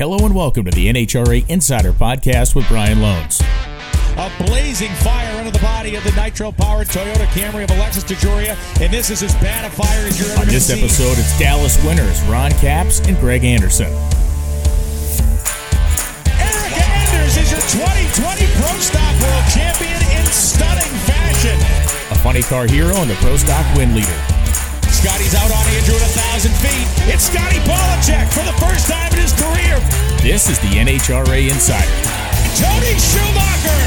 [0.00, 3.44] Hello and welcome to the NHRA Insider Podcast with Brian Lohnes.
[4.16, 8.90] A blazing fire under the body of the nitro-powered Toyota Camry of Alexis DeJoria, and
[8.90, 10.78] this is as bad a fire as you're ever On this seen.
[10.78, 13.92] episode, it's Dallas winners Ron Capps and Greg Anderson.
[16.32, 21.60] Erica Enders is your 2020 Pro Stock World Champion in stunning fashion.
[22.10, 24.39] A funny car hero and the Pro Stock win leader.
[25.00, 26.84] Scotty's out on Andrew at a thousand feet.
[27.08, 29.80] It's Scotty Pollacheck for the first time in his career.
[30.20, 31.88] This is the NHRA Insider.
[32.60, 33.80] Tony Schumacher.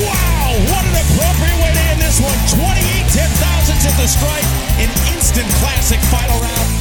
[0.00, 2.32] Wow, what an appropriate way to end this one.
[2.56, 2.72] 28
[3.12, 4.48] ten thousandths at the stripe.
[4.80, 6.79] An instant classic final round.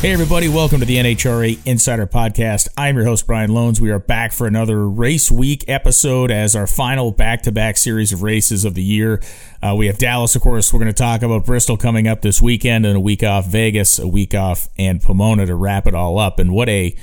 [0.00, 2.68] Hey, everybody, welcome to the NHRA Insider Podcast.
[2.74, 3.80] I'm your host, Brian Lohnes.
[3.80, 8.10] We are back for another race week episode as our final back to back series
[8.10, 9.20] of races of the year.
[9.62, 10.72] Uh, we have Dallas, of course.
[10.72, 13.98] We're going to talk about Bristol coming up this weekend and a week off Vegas,
[13.98, 16.38] a week off, and Pomona to wrap it all up.
[16.38, 16.96] And what a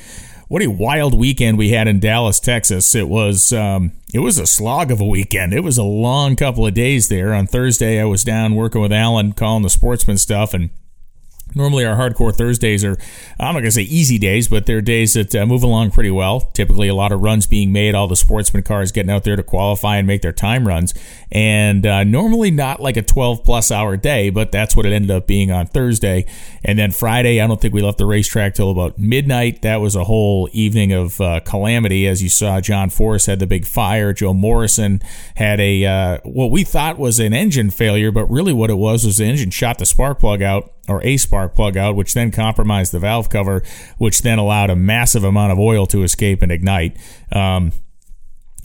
[0.47, 2.95] what a wild weekend we had in Dallas, Texas.
[2.95, 5.53] It was um, it was a slog of a weekend.
[5.53, 7.35] It was a long couple of days there.
[7.35, 10.71] On Thursday, I was down working with Alan, calling the sportsman stuff, and
[11.55, 12.97] Normally, our hardcore Thursdays are,
[13.39, 16.11] I'm not going to say easy days, but they're days that uh, move along pretty
[16.11, 16.41] well.
[16.53, 19.43] Typically, a lot of runs being made, all the sportsman cars getting out there to
[19.43, 20.93] qualify and make their time runs.
[21.31, 25.11] And uh, normally not like a 12 plus hour day, but that's what it ended
[25.11, 26.25] up being on Thursday.
[26.63, 29.61] And then Friday, I don't think we left the racetrack till about midnight.
[29.63, 32.07] That was a whole evening of uh, calamity.
[32.07, 34.13] As you saw, John Force had the big fire.
[34.13, 35.01] Joe Morrison
[35.35, 39.05] had a, uh, what we thought was an engine failure, but really what it was
[39.05, 42.31] was the engine shot the spark plug out or a spark plug out, which then
[42.31, 43.63] compromised the valve cover,
[43.97, 46.97] which then allowed a massive amount of oil to escape and ignite.
[47.31, 47.71] Um,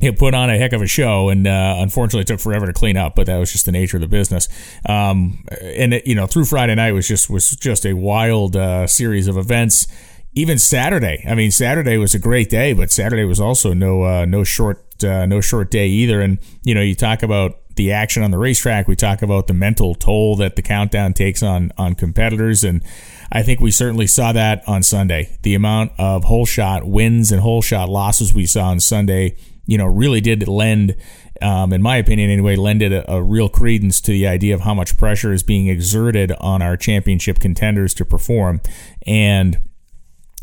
[0.03, 2.73] it put on a heck of a show, and uh, unfortunately, it took forever to
[2.73, 3.15] clean up.
[3.15, 4.49] But that was just the nature of the business.
[4.85, 8.87] Um, and it, you know, through Friday night was just was just a wild uh,
[8.89, 9.87] series of events.
[10.35, 14.25] Even Saturday, I mean, Saturday was a great day, but Saturday was also no uh,
[14.25, 16.21] no short uh, no short day either.
[16.21, 18.89] And you know, you talk about the action on the racetrack.
[18.89, 22.83] We talk about the mental toll that the countdown takes on on competitors, and
[23.31, 25.37] I think we certainly saw that on Sunday.
[25.43, 29.37] The amount of whole shot wins and whole shot losses we saw on Sunday,
[29.67, 30.97] you know, really did lend.
[31.41, 34.75] Um, in my opinion, anyway, lended a, a real credence to the idea of how
[34.75, 38.61] much pressure is being exerted on our championship contenders to perform.
[39.07, 39.59] And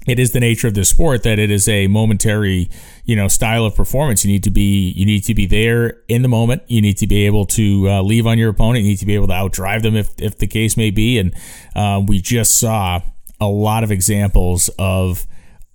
[0.08, 2.70] it is the nature of the sport that it is a momentary,
[3.06, 4.24] you know, style of performance.
[4.24, 6.64] You need to be you need to be there in the moment.
[6.68, 8.86] You need to be able to uh, leave on your opponent.
[8.86, 11.20] You need to be able to outdrive them if if the case may be.
[11.20, 11.36] And
[11.76, 13.02] uh, we just saw
[13.40, 15.26] a lot of examples of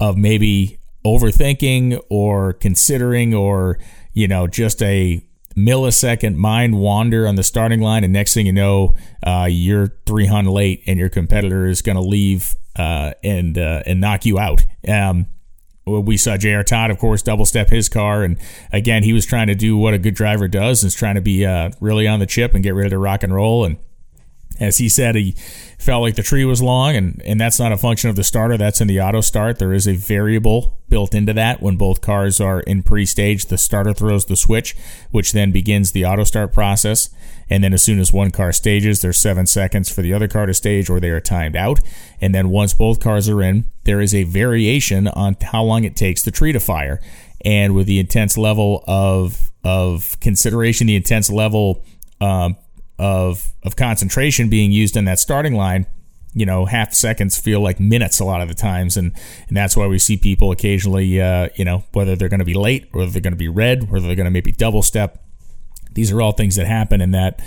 [0.01, 3.79] of maybe overthinking or considering or
[4.15, 5.25] you know just a
[5.57, 10.51] millisecond mind wander on the starting line, and next thing you know, uh, you're 300
[10.51, 14.65] late, and your competitor is going to leave uh, and uh, and knock you out.
[14.87, 15.27] Um,
[15.87, 16.65] we saw J.R.
[16.65, 18.39] Todd, of course, double step his car, and
[18.73, 21.45] again, he was trying to do what a good driver does, is trying to be
[21.45, 23.65] uh, really on the chip and get ready to rock and roll.
[23.65, 23.77] And
[24.61, 25.33] as he said, he
[25.79, 28.57] felt like the tree was long, and, and that's not a function of the starter.
[28.57, 29.59] That's in the auto start.
[29.59, 33.47] There is a variable built into that when both cars are in pre stage.
[33.47, 34.77] The starter throws the switch,
[35.11, 37.11] which then begins the auto start process.
[37.51, 40.47] And then as soon as one car stages, there's seven seconds for the other car
[40.47, 41.81] to stage, or they are timed out.
[42.21, 45.97] And then once both cars are in, there is a variation on how long it
[45.97, 47.01] takes the tree to fire.
[47.45, 51.85] And with the intense level of of consideration, the intense level
[52.21, 52.57] um,
[52.99, 55.87] of of concentration being used in that starting line,
[56.33, 59.13] you know, half seconds feel like minutes a lot of the times, and
[59.49, 62.55] and that's why we see people occasionally, uh, you know, whether they're going to be
[62.55, 65.25] late, whether they're going to be red, whether they're going to maybe double step.
[65.93, 67.41] These are all things that happen in that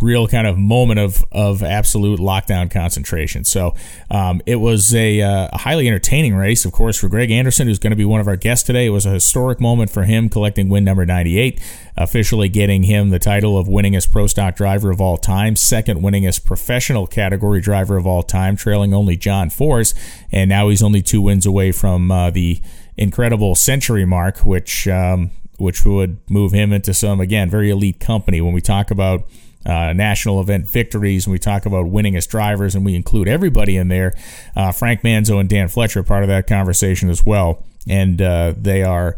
[0.00, 3.44] real kind of moment of of absolute lockdown concentration.
[3.44, 3.74] So
[4.10, 7.78] um, it was a, uh, a, highly entertaining race, of course, for Greg Anderson, who's
[7.78, 8.86] going to be one of our guests today.
[8.86, 11.60] It was a historic moment for him, collecting win number 98,
[11.96, 16.44] officially getting him the title of winningest pro stock driver of all time, second winningest
[16.44, 19.94] professional category driver of all time, trailing only John Force,
[20.32, 22.60] and now he's only two wins away from uh, the
[22.96, 24.86] incredible century mark, which.
[24.88, 25.30] Um,
[25.60, 29.28] which would move him into some again very elite company when we talk about
[29.70, 33.86] uh, national event victories, and we talk about winningest drivers, and we include everybody in
[33.86, 34.12] there.
[34.56, 38.52] Uh, Frank Manzo and Dan Fletcher are part of that conversation as well, and uh,
[38.56, 39.16] they are.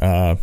[0.00, 0.36] Uh,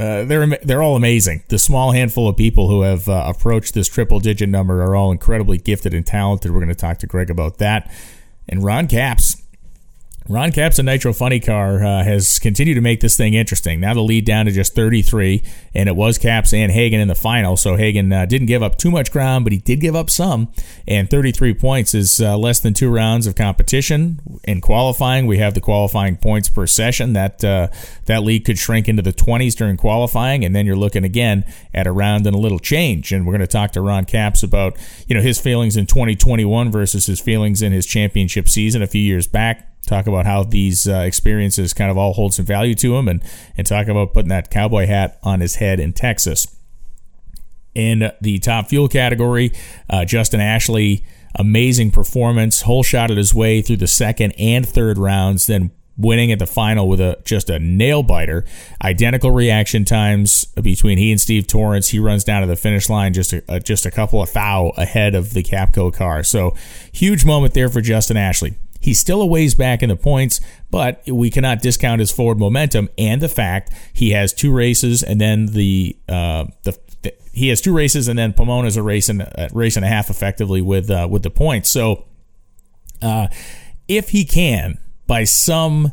[0.00, 1.42] uh, they're they're all amazing.
[1.48, 5.58] The small handful of people who have approached this triple digit number are all incredibly
[5.58, 6.50] gifted and talented.
[6.50, 7.92] We're going to talk to Greg about that,
[8.48, 9.41] and Ron Capps
[10.28, 13.80] Ron Capps and Nitro Funny Car uh, has continued to make this thing interesting.
[13.80, 15.42] Now the lead down to just 33,
[15.74, 17.56] and it was Capps and Hagan in the final.
[17.56, 20.48] So Hagan uh, didn't give up too much ground, but he did give up some.
[20.86, 24.20] And 33 points is uh, less than two rounds of competition.
[24.44, 27.14] In qualifying, we have the qualifying points per session.
[27.14, 27.68] That uh,
[28.06, 31.86] that lead could shrink into the 20s during qualifying, and then you're looking again at
[31.86, 33.12] a round and a little change.
[33.12, 34.76] And we're going to talk to Ron Capps about
[35.08, 39.02] you know his feelings in 2021 versus his feelings in his championship season a few
[39.02, 42.96] years back talk about how these uh, experiences kind of all hold some value to
[42.96, 43.22] him and,
[43.56, 46.46] and talk about putting that cowboy hat on his head in Texas.
[47.74, 49.52] In the top fuel category,
[49.88, 54.98] uh, Justin Ashley, amazing performance, whole shot at his way through the second and third
[54.98, 58.44] rounds, then winning at the final with a just a nail biter.
[58.82, 61.88] Identical reaction times between he and Steve Torrence.
[61.88, 65.14] He runs down to the finish line just a, just a couple of thou ahead
[65.14, 66.22] of the Capco car.
[66.22, 66.54] So
[66.92, 68.54] huge moment there for Justin Ashley.
[68.82, 70.40] He's still a ways back in the points,
[70.70, 75.20] but we cannot discount his forward momentum and the fact he has two races and
[75.20, 76.78] then the uh, the,
[77.32, 80.10] he has two races and then Pomona's a race and a race and a half
[80.10, 81.70] effectively with uh, with the points.
[81.70, 82.04] So
[83.00, 83.28] uh,
[83.88, 85.92] if he can by some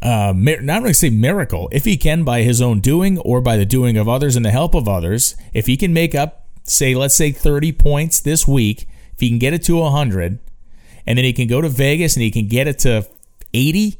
[0.00, 3.56] uh, not going to say miracle, if he can by his own doing or by
[3.56, 6.94] the doing of others and the help of others, if he can make up, say,
[6.94, 10.38] let's say 30 points this week, if he can get it to 100,
[11.08, 13.08] and then he can go to Vegas and he can get it to
[13.54, 13.98] 80,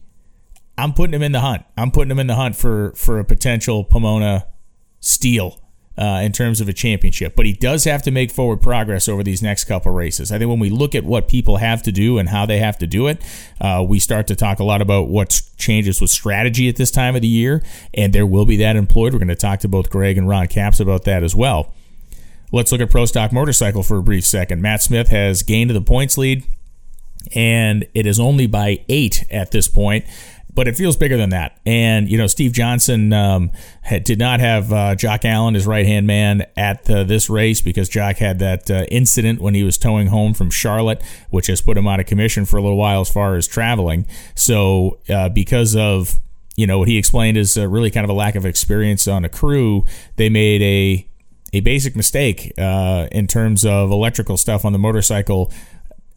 [0.77, 1.65] I'm putting him in the hunt.
[1.75, 4.47] I'm putting him in the hunt for for a potential Pomona
[5.01, 5.59] steal.
[6.01, 9.25] Uh, in terms of a championship, but he does have to make forward progress over
[9.25, 10.31] these next couple races.
[10.31, 12.79] I think when we look at what people have to do and how they have
[12.79, 13.21] to do it,
[13.61, 17.17] uh, we start to talk a lot about what changes with strategy at this time
[17.17, 19.13] of the year, and there will be that employed.
[19.13, 21.75] We're going to talk to both Greg and Ron Capps about that as well.
[22.53, 24.63] Let's look at Pro Stock Motorcycle for a brief second.
[24.63, 26.47] Matt Smith has gained the points lead
[27.35, 30.05] and it is only by eight at this point.
[30.55, 31.61] But it feels bigger than that.
[31.65, 35.87] And, you know, Steve Johnson um, had, did not have uh, Jock Allen, his right
[35.87, 39.79] hand man, at uh, this race because Jock had that uh, incident when he was
[39.79, 41.01] towing home from Charlotte,
[41.31, 44.05] which has put him out of commission for a little while as far as traveling.
[44.35, 46.19] So, uh, because of
[46.57, 49.29] you know what he explained is really kind of a lack of experience on a
[49.29, 49.85] crew.
[50.17, 51.09] They made a
[51.53, 55.53] a basic mistake uh, in terms of electrical stuff on the motorcycle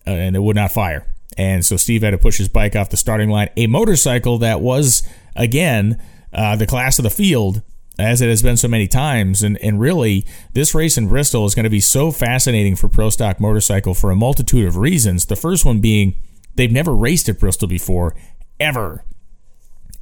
[0.07, 1.07] uh, and it would not fire.
[1.38, 3.50] And so Steve had to push his bike off the starting line.
[3.56, 5.03] A motorcycle that was,
[5.36, 6.01] again,
[6.33, 7.62] uh, the class of the field,
[7.98, 9.42] as it has been so many times.
[9.42, 13.09] And, and really, this race in Bristol is going to be so fascinating for Pro
[13.09, 15.25] Stock Motorcycle for a multitude of reasons.
[15.25, 16.15] The first one being
[16.56, 18.15] they've never raced at Bristol before,
[18.59, 19.06] ever.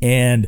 [0.01, 0.47] And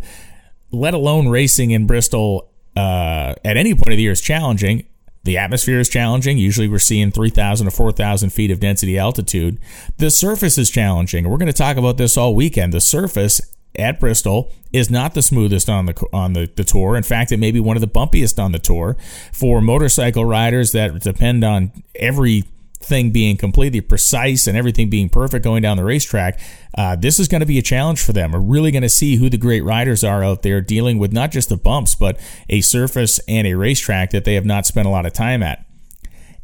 [0.71, 4.85] let alone racing in Bristol uh, at any point of the year is challenging.
[5.23, 6.37] The atmosphere is challenging.
[6.37, 9.59] Usually we're seeing 3,000 to 4,000 feet of density altitude.
[9.97, 11.29] The surface is challenging.
[11.29, 12.73] We're going to talk about this all weekend.
[12.73, 13.39] The surface
[13.75, 16.95] at Bristol is not the smoothest on the on the, the tour.
[16.95, 18.97] In fact, it may be one of the bumpiest on the tour
[19.31, 22.45] for motorcycle riders that depend on every
[22.83, 26.39] thing being completely precise and everything being perfect going down the racetrack,
[26.77, 28.31] uh, this is going to be a challenge for them.
[28.31, 31.31] We're really going to see who the great riders are out there dealing with not
[31.31, 32.19] just the bumps, but
[32.49, 35.65] a surface and a racetrack that they have not spent a lot of time at.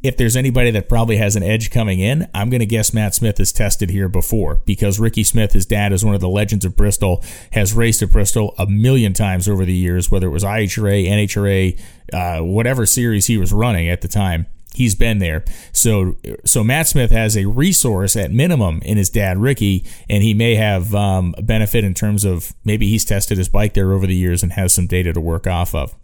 [0.03, 3.15] If there's anybody that probably has an edge coming in, I'm going to guess Matt
[3.15, 6.65] Smith has tested here before because Ricky Smith, his dad, is one of the legends
[6.65, 7.23] of Bristol,
[7.53, 11.79] has raced at Bristol a million times over the years, whether it was IHRA, NHRA,
[12.13, 14.45] uh, whatever series he was running at the time
[14.77, 15.43] he's been there.
[15.73, 16.15] So
[16.45, 20.55] so Matt Smith has a resource at minimum in his dad Ricky, and he may
[20.55, 24.15] have um, a benefit in terms of maybe he's tested his bike there over the
[24.15, 25.95] years and has some data to work off of.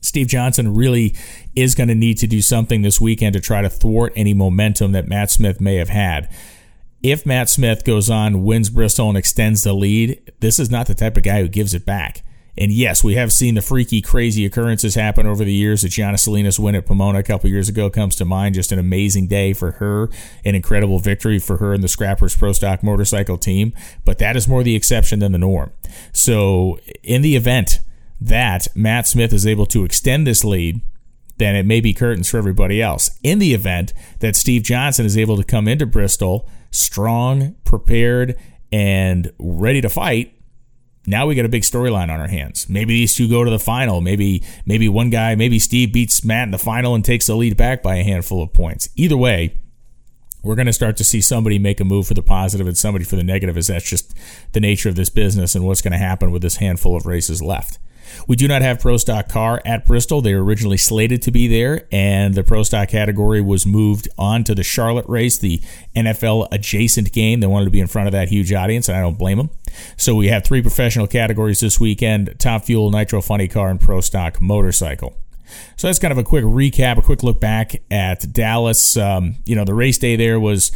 [0.00, 1.14] Steve Johnson really
[1.54, 4.92] is going to need to do something this weekend to try to thwart any momentum
[4.92, 6.28] that Matt Smith may have had.
[7.02, 10.94] If Matt Smith goes on, wins Bristol, and extends the lead, this is not the
[10.94, 12.22] type of guy who gives it back.
[12.56, 15.82] And yes, we have seen the freaky, crazy occurrences happen over the years.
[15.82, 18.54] The Jianna Salinas win at Pomona a couple years ago comes to mind.
[18.54, 20.10] Just an amazing day for her,
[20.44, 23.72] an incredible victory for her and the Scrappers Pro Stock motorcycle team.
[24.04, 25.72] But that is more the exception than the norm.
[26.12, 27.80] So, in the event
[28.20, 30.82] that Matt Smith is able to extend this lead,
[31.38, 33.18] then it may be curtains for everybody else.
[33.22, 38.36] In the event that Steve Johnson is able to come into Bristol strong, prepared,
[38.70, 40.34] and ready to fight,
[41.06, 42.68] now we got a big storyline on our hands.
[42.68, 44.00] Maybe these two go to the final.
[44.00, 47.56] Maybe maybe one guy, maybe Steve beats Matt in the final and takes the lead
[47.56, 48.88] back by a handful of points.
[48.96, 49.58] Either way,
[50.42, 53.04] we're going to start to see somebody make a move for the positive and somebody
[53.04, 54.14] for the negative as that's just
[54.52, 57.42] the nature of this business and what's going to happen with this handful of races
[57.42, 57.78] left.
[58.26, 60.20] We do not have Pro Stock car at Bristol.
[60.20, 64.44] They were originally slated to be there, and the Pro Stock category was moved on
[64.44, 65.60] to the Charlotte race, the
[65.94, 67.40] NFL adjacent game.
[67.40, 69.50] They wanted to be in front of that huge audience, and I don't blame them.
[69.96, 74.00] So we have three professional categories this weekend Top Fuel, Nitro Funny Car, and Pro
[74.00, 75.16] Stock Motorcycle.
[75.76, 78.96] So that's kind of a quick recap, a quick look back at Dallas.
[78.96, 80.72] Um, you know, the race day there was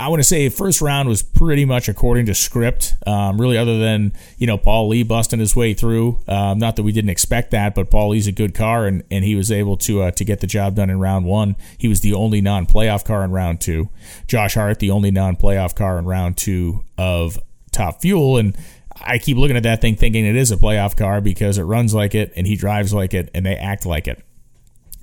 [0.00, 2.94] I want to say first round was pretty much according to script.
[3.06, 6.18] Um, really, other than you know Paul Lee busting his way through.
[6.26, 9.26] Um, not that we didn't expect that, but Paul Lee's a good car, and, and
[9.26, 11.54] he was able to uh, to get the job done in round one.
[11.76, 13.90] He was the only non-playoff car in round two.
[14.26, 17.38] Josh Hart, the only non-playoff car in round two of
[17.70, 18.56] Top Fuel, and
[19.02, 21.92] I keep looking at that thing thinking it is a playoff car because it runs
[21.92, 24.24] like it, and he drives like it, and they act like it.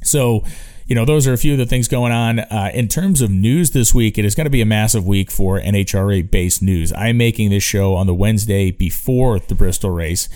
[0.04, 0.44] So
[0.88, 2.40] you know, those are a few of the things going on.
[2.40, 5.30] Uh, in terms of news this week, it is going to be a massive week
[5.30, 6.94] for NHRA based news.
[6.94, 10.30] I'm making this show on the Wednesday before the Bristol race.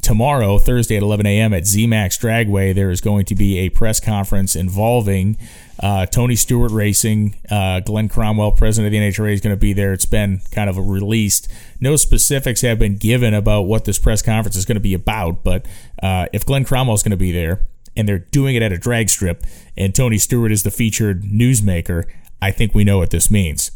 [0.00, 1.52] Tomorrow, Thursday at 11 a.m.
[1.52, 5.36] at ZMAX Dragway, there is going to be a press conference involving
[5.80, 7.36] uh, Tony Stewart Racing.
[7.50, 9.92] Uh, Glenn Cromwell, president of the NHRA, is going to be there.
[9.92, 11.48] It's been kind of released.
[11.80, 15.42] No specifics have been given about what this press conference is going to be about,
[15.42, 15.66] but
[16.02, 17.66] uh, if Glenn Cromwell is going to be there,
[17.98, 19.44] and they're doing it at a drag strip,
[19.76, 22.04] and Tony Stewart is the featured newsmaker,
[22.40, 23.72] I think we know what this means.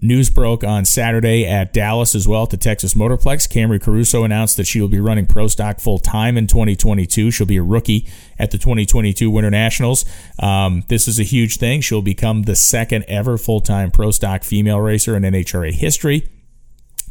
[0.00, 3.48] News broke on Saturday at Dallas as well to Texas Motorplex.
[3.48, 7.30] Camrie Caruso announced that she will be running Pro Stock full time in 2022.
[7.30, 8.06] She'll be a rookie
[8.38, 10.04] at the 2022 Winter Nationals.
[10.38, 11.80] Um, this is a huge thing.
[11.80, 16.28] She'll become the second ever full time Pro Stock female racer in NHRA history.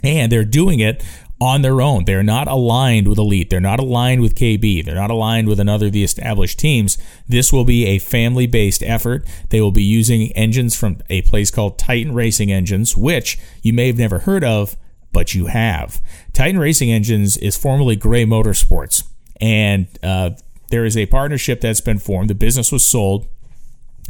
[0.03, 1.03] And they're doing it
[1.39, 2.06] on their own.
[2.06, 3.50] They're not aligned with Elite.
[3.50, 4.84] They're not aligned with KB.
[4.84, 6.98] They're not aligned with another of the established teams.
[7.27, 9.25] This will be a family based effort.
[9.50, 13.88] They will be using engines from a place called Titan Racing Engines, which you may
[13.88, 14.75] have never heard of,
[15.12, 16.01] but you have.
[16.34, 19.03] Titan Racing Engines is formerly Gray Motorsports,
[19.39, 20.32] and uh,
[20.70, 22.29] there is a partnership that's been formed.
[22.29, 23.27] The business was sold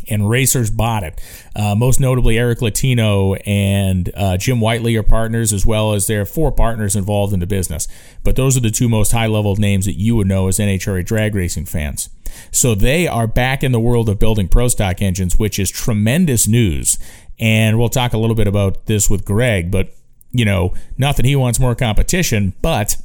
[0.10, 1.22] and racers bought it.
[1.56, 6.22] Uh, most notably, Eric Latino and uh, Jim Whiteley are partners, as well as there
[6.22, 7.88] are four partners involved in the business.
[8.24, 11.06] But those are the two most high level names that you would know as NHRA
[11.06, 12.10] drag racing fans.
[12.52, 16.48] So they are back in the world of building pro stock engines, which is tremendous
[16.48, 16.98] news.
[17.40, 19.94] And we'll talk a little bit about this with Greg, but
[20.32, 22.98] you know, not that he wants more competition, but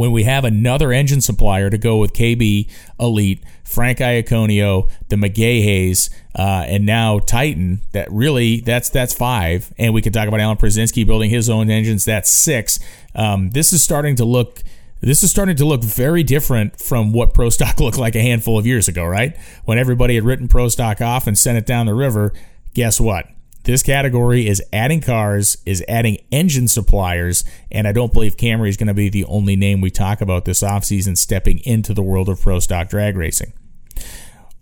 [0.00, 2.66] when we have another engine supplier to go with KB
[2.98, 7.82] Elite, Frank Iaconio, the McGahas, uh, and now Titan.
[7.92, 11.68] That really that's that's five, and we could talk about Alan Prusiensky building his own
[11.68, 12.06] engines.
[12.06, 12.78] That's six.
[13.14, 14.62] Um, this is starting to look.
[15.02, 18.58] This is starting to look very different from what Pro Stock looked like a handful
[18.58, 19.36] of years ago, right?
[19.66, 22.32] When everybody had written Pro Stock off and sent it down the river.
[22.72, 23.26] Guess what?
[23.64, 28.76] This category is adding cars, is adding engine suppliers, and I don't believe Camrie is
[28.76, 32.28] going to be the only name we talk about this offseason stepping into the world
[32.28, 33.52] of pro stock drag racing.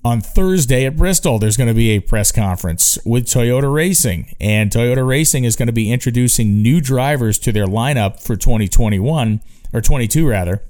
[0.04, 4.70] On Thursday at Bristol, there's going to be a press conference with Toyota Racing, and
[4.70, 9.40] Toyota Racing is going to be introducing new drivers to their lineup for 2021
[9.72, 10.62] or 22 rather.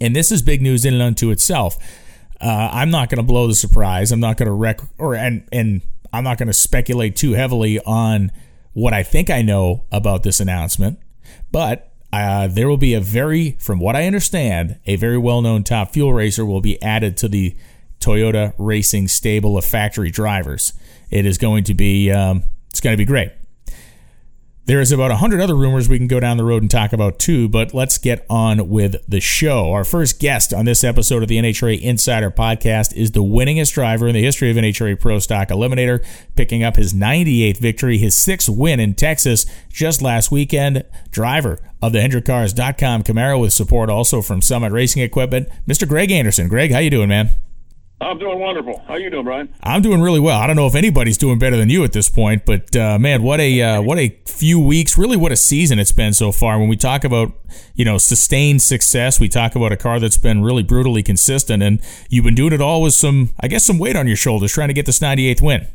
[0.00, 1.76] And this is big news in and unto itself.
[2.40, 4.10] Uh, I'm not going to blow the surprise.
[4.10, 5.80] I'm not going to wreck or and and
[6.12, 8.30] I'm not going to speculate too heavily on
[8.72, 10.98] what I think I know about this announcement,
[11.50, 15.64] but uh, there will be a very, from what I understand, a very well known
[15.64, 17.56] top fuel racer will be added to the
[18.00, 20.72] Toyota Racing stable of factory drivers.
[21.10, 23.32] It is going to be, um, it's going to be great.
[24.64, 27.18] There is about 100 other rumors we can go down the road and talk about
[27.18, 29.72] too, but let's get on with the show.
[29.72, 34.06] Our first guest on this episode of the NHRA Insider Podcast is the winningest driver
[34.06, 36.04] in the history of NHRA Pro Stock Eliminator,
[36.36, 40.84] picking up his 98th victory, his sixth win in Texas just last weekend.
[41.10, 45.88] Driver of the HendrickCars.com Camaro with support also from Summit Racing Equipment, Mr.
[45.88, 46.46] Greg Anderson.
[46.46, 47.30] Greg, how you doing, man?
[48.02, 48.82] I'm doing wonderful.
[48.88, 49.54] How you doing, Brian?
[49.62, 50.38] I'm doing really well.
[50.40, 53.22] I don't know if anybody's doing better than you at this point, but uh, man,
[53.22, 56.58] what a uh, what a few weeks, really, what a season it's been so far.
[56.58, 57.32] When we talk about
[57.74, 61.80] you know sustained success, we talk about a car that's been really brutally consistent, and
[62.08, 64.68] you've been doing it all with some, I guess, some weight on your shoulders, trying
[64.68, 65.68] to get this 98th win.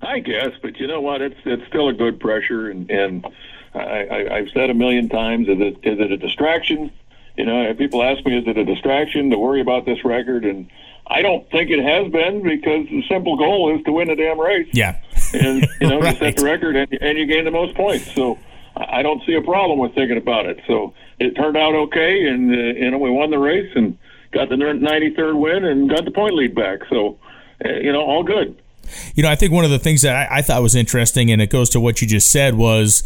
[0.00, 1.22] I guess, but you know what?
[1.22, 3.26] It's it's still a good pressure, and and
[3.74, 6.92] I, I, I've said a million times: is it is it a distraction?
[7.40, 10.68] You know, people ask me, is it a distraction to worry about this record and
[11.06, 14.38] I don't think it has been because the simple goal is to win a damn
[14.38, 14.68] race.
[14.72, 15.00] Yeah.
[15.32, 16.12] and, you know, right.
[16.12, 18.14] you set the record and, and you gain the most points.
[18.14, 18.38] So
[18.76, 20.60] I don't see a problem with thinking about it.
[20.66, 22.28] So it turned out okay.
[22.28, 23.96] And, uh, you know, we won the race and
[24.32, 26.80] got the 93rd win and got the point lead back.
[26.90, 27.18] So,
[27.64, 28.60] uh, you know, all good.
[29.14, 31.40] You know, I think one of the things that I, I thought was interesting, and
[31.40, 33.02] it goes to what you just said, was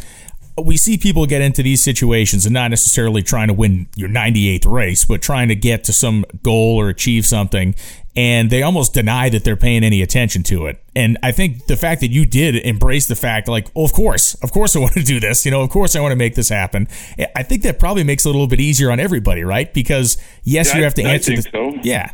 [0.63, 4.67] we see people get into these situations and not necessarily trying to win your 98th
[4.71, 7.75] race, but trying to get to some goal or achieve something.
[8.17, 10.81] And they almost deny that they're paying any attention to it.
[10.95, 14.53] And I think the fact that you did embrace the fact, like, of course, of
[14.53, 15.45] course I want to do this.
[15.45, 16.87] You know, of course I want to make this happen.
[17.35, 19.73] I think that probably makes it a little bit easier on everybody, right?
[19.75, 21.33] Because yes, Yeah, you have to I answer.
[21.33, 21.79] think the, so.
[21.83, 22.13] Yeah.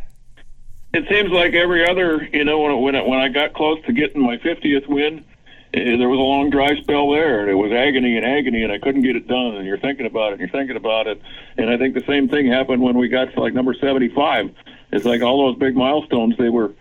[0.93, 3.93] it seems like every other, you know, when when I, when I got close to
[3.93, 5.23] getting my 50th win,
[5.73, 8.71] Eh, there was a long dry spell there, and it was agony and agony, and
[8.71, 9.55] I couldn't get it done.
[9.55, 11.21] And you're thinking about it, and you're thinking about it,
[11.57, 14.51] and I think the same thing happened when we got to like number 75.
[14.91, 16.73] It's like all those big milestones they were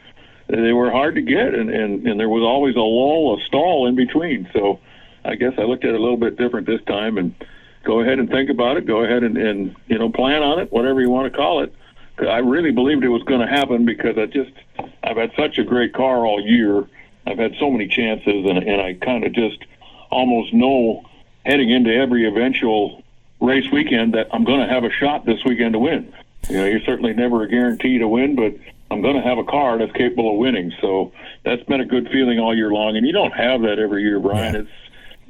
[0.48, 3.86] they were hard to get, and and and there was always a lull, a stall
[3.86, 4.48] in between.
[4.52, 4.80] So
[5.24, 7.32] I guess I looked at it a little bit different this time, and
[7.84, 8.86] go ahead and think about it.
[8.86, 11.72] Go ahead and, and you know plan on it, whatever you want to call it.
[12.18, 14.50] I really believed it was going to happen because I just
[15.04, 16.88] I've had such a great car all year.
[17.26, 19.58] I've had so many chances, and and I kind of just
[20.10, 21.04] almost know
[21.44, 23.02] heading into every eventual
[23.40, 26.12] race weekend that I'm going to have a shot this weekend to win.
[26.48, 28.54] You know, you're certainly never a guarantee to win, but
[28.90, 30.72] I'm going to have a car that's capable of winning.
[30.80, 31.12] So
[31.44, 34.18] that's been a good feeling all year long, and you don't have that every year,
[34.18, 34.54] Brian.
[34.54, 34.60] Yeah.
[34.60, 34.70] It's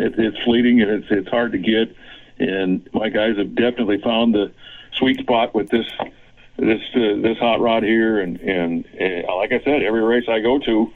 [0.01, 1.95] it, it's fleeting and it's it's hard to get.
[2.39, 4.51] And my guys have definitely found the
[4.93, 5.87] sweet spot with this
[6.57, 8.21] this uh, this hot rod here.
[8.21, 10.93] And and uh, like I said, every race I go to,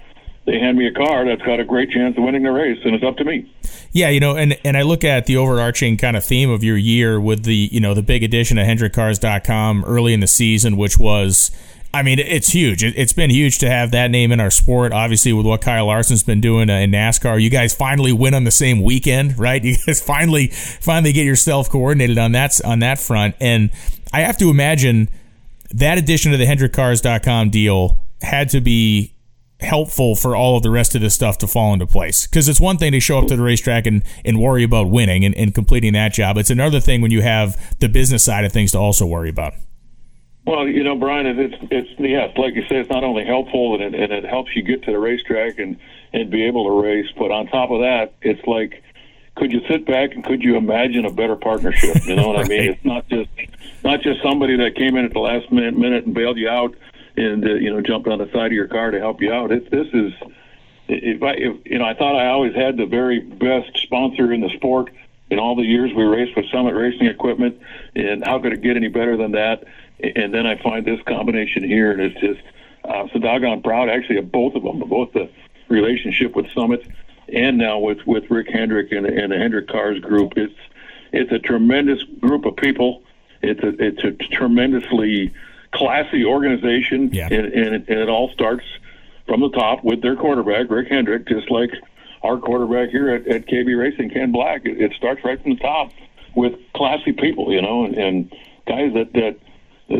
[0.47, 2.95] they hand me a car that's got a great chance of winning the race, and
[2.95, 3.51] it's up to me.
[3.93, 6.77] Yeah, you know, and and I look at the overarching kind of theme of your
[6.77, 10.99] year with the you know the big addition of HendrickCars.com early in the season, which
[10.99, 11.51] was.
[11.93, 12.83] I mean, it's huge.
[12.83, 14.93] It, it's been huge to have that name in our sport.
[14.93, 18.43] Obviously, with what Kyle Larson's been doing uh, in NASCAR, you guys finally win on
[18.43, 19.63] the same weekend, right?
[19.65, 23.37] You guys finally, finally get yourself coordinated on that on that front.
[23.39, 23.71] And
[24.13, 25.09] I have to imagine
[25.71, 29.14] that addition to the HendrickCars.com deal had to be
[29.61, 32.27] helpful for all of the rest of this stuff to fall into place.
[32.27, 35.25] Because it's one thing to show up to the racetrack and, and worry about winning
[35.25, 36.37] and, and completing that job.
[36.37, 39.55] It's another thing when you have the business side of things to also worry about.
[40.47, 43.95] Well, you know, Brian, it's it's yes, like you say, it's not only helpful and
[43.95, 45.79] it, and it helps you get to the racetrack and
[46.13, 48.83] and be able to race, but on top of that, it's like,
[49.37, 51.97] could you sit back and could you imagine a better partnership?
[52.05, 52.61] You know what I mean?
[52.73, 53.31] It's not just
[53.83, 56.75] not just somebody that came in at the last minute minute and bailed you out
[57.17, 59.53] and uh, you know jumped on the side of your car to help you out.
[59.53, 60.13] It's this is
[60.89, 64.41] if I if, you know I thought I always had the very best sponsor in
[64.41, 64.91] the sport
[65.31, 67.61] in all the years we raced with Summit Racing Equipment,
[67.95, 69.65] and how could it get any better than that?
[70.01, 72.41] And then I find this combination here, and it's just
[72.85, 75.31] uh, so doggone proud actually of both of them, both the
[75.69, 76.87] relationship with Summit
[77.33, 80.35] and now with with Rick Hendrick and, and the Hendrick Cars Group.
[80.37, 80.55] It's
[81.13, 83.03] it's a tremendous group of people.
[83.43, 85.33] It's a it's a tremendously
[85.75, 87.27] classy organization, Yeah.
[87.31, 88.65] and, and, it, and it all starts
[89.27, 91.71] from the top with their quarterback, Rick Hendrick, just like
[92.23, 94.65] our quarterback here at, at KB Racing, Ken Black.
[94.65, 95.91] It, it starts right from the top
[96.35, 98.33] with classy people, you know, and, and
[98.67, 99.37] guys that, that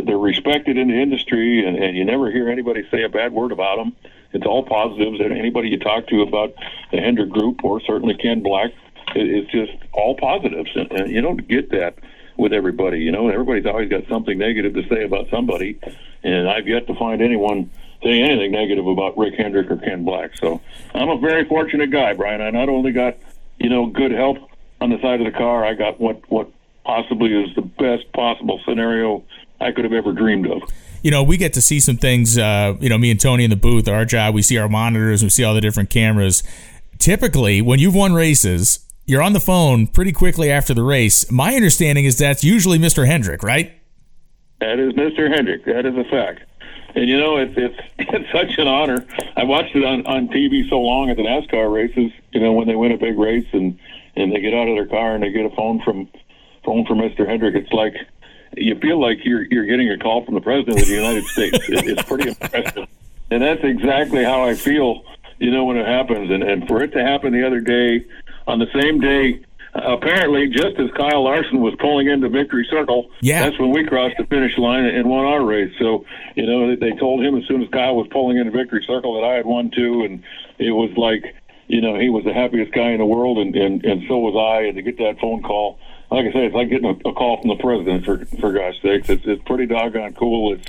[0.07, 3.53] they're respected in the industry, and, and you never hear anybody say a bad word
[3.53, 3.95] about them.
[4.33, 5.21] It's all positives.
[5.21, 6.55] And anybody you talk to about
[6.91, 8.71] the Hendrick Group, or certainly Ken Black,
[9.15, 11.97] it, it's just all positives, and, and you don't get that
[12.37, 13.01] with everybody.
[13.01, 15.79] You know, and everybody's always got something negative to say about somebody,
[16.23, 17.71] and I've yet to find anyone
[18.03, 20.37] saying anything negative about Rick Hendrick or Ken Black.
[20.37, 20.61] So
[20.95, 22.41] I'm a very fortunate guy, Brian.
[22.41, 23.17] I not only got
[23.59, 24.39] you know good help
[24.81, 26.51] on the side of the car, I got what what
[26.85, 29.25] possibly is the best possible scenario
[29.61, 30.63] I could have ever dreamed of.
[31.03, 32.37] you know, we get to see some things.
[32.37, 35.23] Uh, you know, me and Tony in the booth, our job, we see our monitors,
[35.23, 36.43] we see all the different cameras.
[36.99, 41.31] Typically, when you've won races, you're on the phone pretty quickly after the race.
[41.31, 43.07] My understanding is that's usually Mr.
[43.07, 43.73] Hendrick, right?
[44.61, 45.33] That is Mr.
[45.35, 45.65] Hendrick.
[45.67, 46.41] That is a fact.
[46.95, 49.05] And you know, it's it's it's such an honor.
[49.37, 52.13] I watched it on on TV so long at the NASCAR races.
[52.33, 53.79] You know, when they win a big race and
[54.17, 56.09] and they get out of their car and they get a phone from
[56.65, 57.27] phone from Mr.
[57.27, 57.95] Hendrick, it's like
[58.57, 61.59] you feel like you're you're getting a call from the president of the United States.
[61.69, 62.89] It, it's pretty impressive,
[63.31, 65.05] and that's exactly how I feel.
[65.41, 68.07] You know, when it happens, and and for it to happen the other day,
[68.47, 69.41] on the same day.
[69.77, 73.43] Apparently, just as Kyle Larson was pulling into victory circle, Yeah.
[73.43, 75.73] that's when we crossed the finish line and won our race.
[75.81, 76.05] So,
[76.37, 79.27] you know, they told him as soon as Kyle was pulling into victory circle that
[79.27, 80.23] I had won too, and
[80.59, 81.35] it was like,
[81.67, 84.37] you know, he was the happiest guy in the world, and and, and so was
[84.37, 84.67] I.
[84.69, 85.79] And to get that phone call,
[86.11, 88.05] like I said, it's like getting a, a call from the president.
[88.05, 90.53] For for God's sakes, it's it's pretty doggone cool.
[90.53, 90.69] It's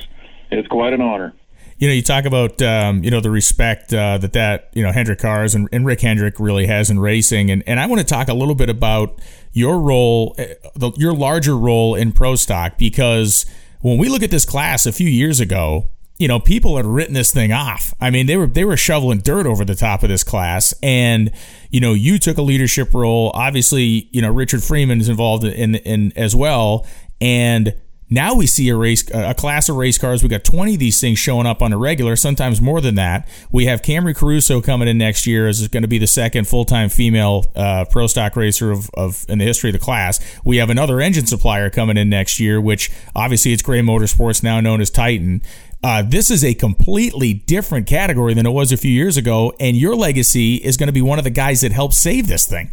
[0.49, 1.33] it's quite an honor.
[1.77, 4.91] You know, you talk about um, you know the respect uh, that that you know
[4.91, 8.07] Hendrick Cars and, and Rick Hendrick really has in racing, and and I want to
[8.07, 9.19] talk a little bit about
[9.51, 13.45] your role, uh, the, your larger role in pro stock, because
[13.81, 17.13] when we look at this class a few years ago, you know, people had written
[17.13, 17.93] this thing off.
[17.99, 21.31] I mean, they were they were shoveling dirt over the top of this class, and
[21.69, 23.31] you know, you took a leadership role.
[23.33, 26.87] Obviously, you know, Richard Freeman is involved in in as well,
[27.19, 27.75] and
[28.09, 30.21] now we see a race, a class of race cars.
[30.21, 33.27] We got 20 of these things showing up on a regular, sometimes more than that.
[33.51, 36.65] We have Camrie Caruso coming in next year as going to be the second full
[36.65, 40.19] time female uh, pro stock racer of, of in the history of the class.
[40.43, 44.59] We have another engine supplier coming in next year, which obviously it's Gray Motorsports, now
[44.59, 45.41] known as Titan.
[45.83, 49.75] Uh, this is a completely different category than it was a few years ago, and
[49.75, 52.71] your legacy is going to be one of the guys that helped save this thing.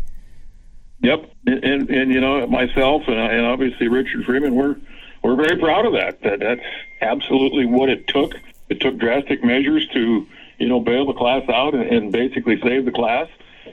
[1.02, 4.76] Yep, and and, and you know myself and, and obviously Richard Freeman, we're
[5.22, 6.20] we're very proud of that.
[6.22, 6.40] that.
[6.40, 6.64] That's
[7.00, 8.34] absolutely what it took.
[8.68, 10.26] It took drastic measures to,
[10.58, 13.28] you know, bail the class out and, and basically save the class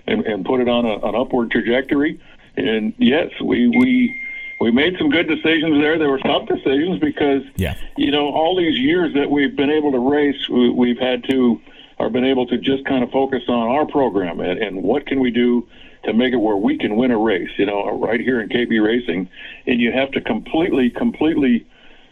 [0.08, 2.20] and, and put it on a, an upward trajectory.
[2.56, 4.22] And yes, we we
[4.60, 5.98] we made some good decisions there.
[5.98, 7.76] There were tough decisions because, yeah.
[7.96, 11.62] you know, all these years that we've been able to race, we, we've had to
[11.98, 15.20] or been able to just kind of focus on our program and, and what can
[15.20, 15.68] we do
[16.04, 18.84] to make it where we can win a race, you know, right here in KB
[18.84, 19.30] Racing.
[19.68, 21.68] And you have to completely, completely,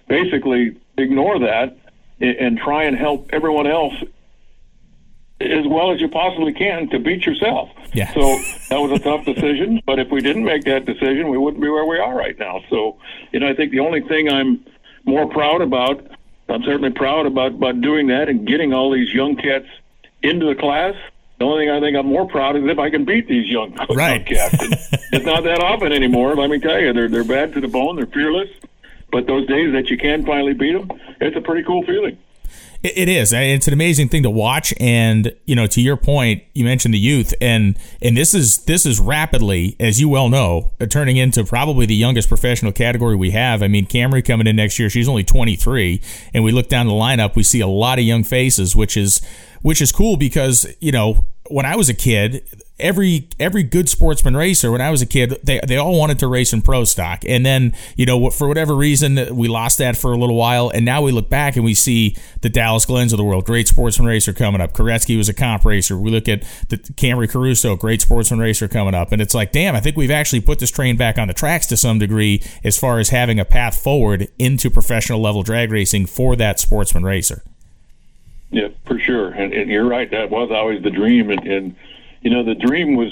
[0.07, 1.77] basically ignore that
[2.19, 3.93] and try and help everyone else
[5.39, 7.69] as well as you possibly can to beat yourself.
[7.93, 8.11] Yeah.
[8.13, 8.21] So
[8.69, 11.69] that was a tough decision, but if we didn't make that decision, we wouldn't be
[11.69, 12.61] where we are right now.
[12.69, 12.97] So,
[13.31, 14.65] you know, I think the only thing I'm
[15.05, 16.05] more proud about,
[16.49, 19.67] I'm certainly proud about about doing that and getting all these young cats
[20.23, 20.95] into the class
[21.39, 23.73] the only thing I think I'm more proud is if I can beat these young,
[23.95, 24.25] right.
[24.25, 24.55] cats.
[25.11, 26.35] it's not that often anymore.
[26.35, 27.95] Let me tell you, they're they're bad to the bone.
[27.95, 28.49] They're fearless.
[29.11, 32.17] But those days that you can finally beat them, it's a pretty cool feeling.
[32.83, 33.33] It is.
[33.33, 36.99] It's an amazing thing to watch, and you know, to your point, you mentioned the
[36.99, 41.43] youth, and and this is this is rapidly, as you well know, uh, turning into
[41.43, 43.63] probably the youngest professional category we have.
[43.63, 46.01] I mean, Camrie coming in next year, she's only 23,
[46.35, 49.21] and we look down the lineup, we see a lot of young faces, which is
[49.61, 52.43] which is cool because you know when I was a kid,
[52.79, 56.27] every every good sportsman racer when I was a kid, they they all wanted to
[56.27, 60.11] race in pro stock, and then you know for whatever reason we lost that for
[60.11, 63.17] a little while, and now we look back and we see the Dallas Glenns of
[63.17, 64.73] the world, great sportsman racer coming up.
[64.73, 65.97] Koretsky was a comp racer.
[65.97, 69.75] We look at the Camrie Caruso, great sportsman racer coming up, and it's like, damn,
[69.75, 72.77] I think we've actually put this train back on the tracks to some degree as
[72.77, 77.43] far as having a path forward into professional level drag racing for that sportsman racer.
[78.49, 80.09] Yeah, for sure, and, and you're right.
[80.09, 81.75] That was always the dream, and, and
[82.21, 83.11] you know the dream was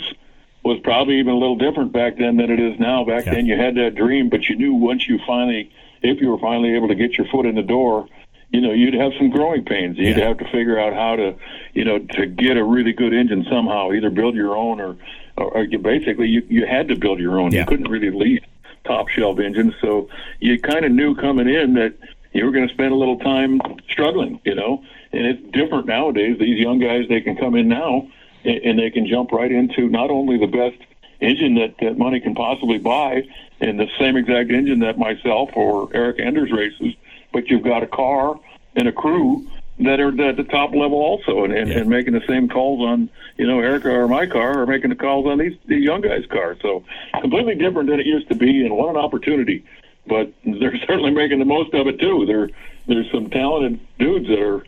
[0.64, 3.06] was probably even a little different back then than it is now.
[3.06, 3.36] Back yeah.
[3.36, 5.72] then, you had that dream, but you knew once you finally,
[6.02, 8.08] if you were finally able to get your foot in the door,
[8.50, 9.98] you know, you'd have some growing pains.
[9.98, 10.30] You'd yeah.
[10.30, 11.36] have to figure out how to,
[11.74, 13.92] you know, to get a really good engine somehow.
[13.92, 14.98] Either build your own, or,
[15.38, 17.52] or, or you basically you you had to build your own.
[17.52, 17.62] Yeah.
[17.62, 18.44] You couldn't really lease
[18.86, 21.94] top shelf engines, so you kind of knew coming in that
[22.34, 24.40] you were going to spend a little time struggling.
[24.46, 24.84] You know,
[25.16, 26.38] and it's different nowadays.
[26.40, 28.08] These young guys, they can come in now
[28.44, 30.78] and, and they can jump right into not only the best
[31.22, 33.24] engine that, that money can possibly buy,
[33.62, 36.94] and the same exact engine that myself or Erica Enders races,
[37.32, 38.38] but you've got a car
[38.76, 39.48] and a crew
[39.80, 41.80] that are at the top level also and, and, yeah.
[41.80, 44.96] and making the same calls on, you know, Erica or my car or making the
[44.96, 46.58] calls on these, these young guys' cars.
[46.62, 46.84] So
[47.22, 49.66] completely different than it used to be and what an opportunity.
[50.08, 52.26] But they're certainly making the most of it too.
[52.26, 52.50] There
[52.88, 54.64] there's some talented dudes that are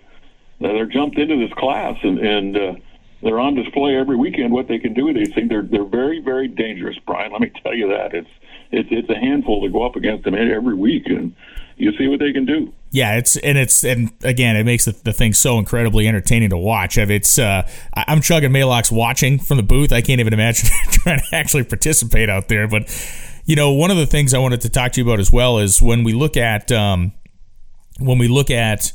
[0.59, 2.73] they're jumped into this class and and uh,
[3.21, 4.51] they're on display every weekend.
[4.51, 7.31] What they can do with these things, they're they're very very dangerous, Brian.
[7.31, 8.29] Let me tell you that it's
[8.71, 11.35] it's it's a handful to go up against them every week, and
[11.77, 12.73] you see what they can do.
[12.91, 16.57] Yeah, it's and it's and again, it makes the, the thing so incredibly entertaining to
[16.57, 16.97] watch.
[16.97, 19.91] It's uh, I'm chugging Maalox watching from the booth.
[19.91, 22.67] I can't even imagine trying to actually participate out there.
[22.67, 22.89] But
[23.45, 25.59] you know, one of the things I wanted to talk to you about as well
[25.59, 27.13] is when we look at um,
[27.99, 28.91] when we look at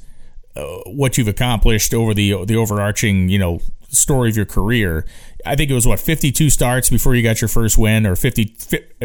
[0.56, 3.60] uh, what you've accomplished over the the overarching you know
[3.92, 5.06] story of your career.
[5.44, 8.56] I think it was what 52 starts before you got your first win, or 50,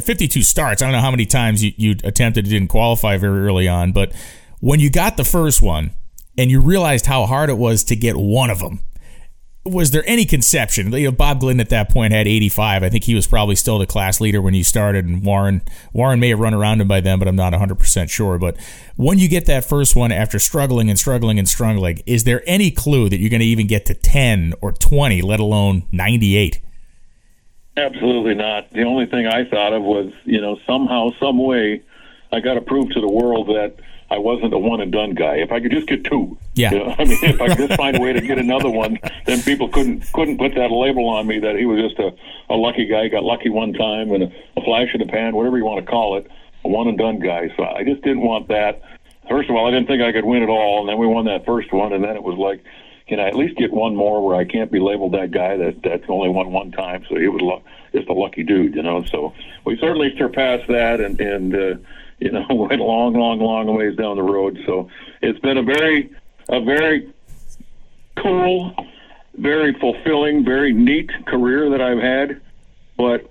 [0.01, 0.81] 52 starts.
[0.81, 4.13] I don't know how many times you, you attempted didn't qualify very early on, but
[4.59, 5.91] when you got the first one
[6.37, 8.79] and you realized how hard it was to get one of them,
[9.67, 10.91] was there any conception?
[10.91, 12.83] You know, Bob Glidden at that point had 85.
[12.83, 15.61] I think he was probably still the class leader when you started, and Warren
[15.93, 18.37] Warren may have run around him by then, but I'm not 100 percent sure.
[18.37, 18.57] But
[18.95, 22.71] when you get that first one after struggling and struggling and struggling, is there any
[22.71, 26.61] clue that you're going to even get to 10 or 20, let alone 98?
[27.77, 28.71] Absolutely not.
[28.71, 31.83] The only thing I thought of was, you know, somehow, some way,
[32.31, 33.75] I got to prove to the world that
[34.09, 35.35] I wasn't a one and done guy.
[35.35, 36.71] If I could just get two, yeah.
[36.71, 38.99] You know, I mean, if I could just find a way to get another one,
[39.25, 42.15] then people couldn't couldn't put that label on me that he was just a,
[42.49, 45.57] a lucky guy, got lucky one time, and a, a flash in the pan, whatever
[45.57, 46.29] you want to call it,
[46.63, 47.49] a one and done guy.
[47.57, 48.81] So I just didn't want that.
[49.29, 51.25] first of all, I didn't think I could win at all, and then we won
[51.25, 52.63] that first one, and then it was like,
[53.07, 55.81] can I at least get one more where I can't be labeled that guy that
[55.83, 57.05] that's only won one time?
[57.09, 57.61] So he was
[57.93, 59.03] just a lucky dude, you know.
[59.05, 59.33] So
[59.65, 61.75] we certainly surpassed that, and and uh,
[62.19, 64.59] you know went long, long, long ways down the road.
[64.65, 64.89] So
[65.21, 66.09] it's been a very,
[66.49, 67.13] a very
[68.15, 68.75] cool,
[69.35, 72.41] very fulfilling, very neat career that I've had,
[72.97, 73.29] but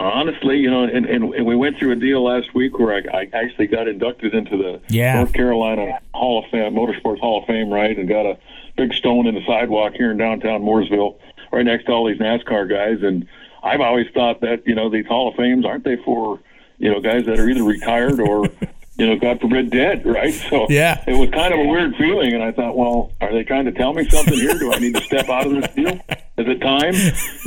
[0.00, 3.20] honestly, you know, and, and, and, we went through a deal last week where I,
[3.20, 5.16] I actually got inducted into the yeah.
[5.16, 8.38] North Carolina Hall of Fame, Motorsports Hall of Fame, right, and got a
[8.76, 11.18] big stone in the sidewalk here in downtown Mooresville,
[11.52, 13.02] right next to all these NASCAR guys.
[13.02, 13.28] And
[13.62, 16.40] I've always thought that you know these Hall of Fames aren't they for
[16.80, 18.48] you know guys that are either retired or
[19.00, 20.34] you know, God forbid, dead, right?
[20.50, 23.44] So yeah, it was kind of a weird feeling, and I thought, well, are they
[23.44, 24.58] trying to tell me something here?
[24.58, 25.94] Do I need to step out of this deal?
[26.36, 26.94] Is it time?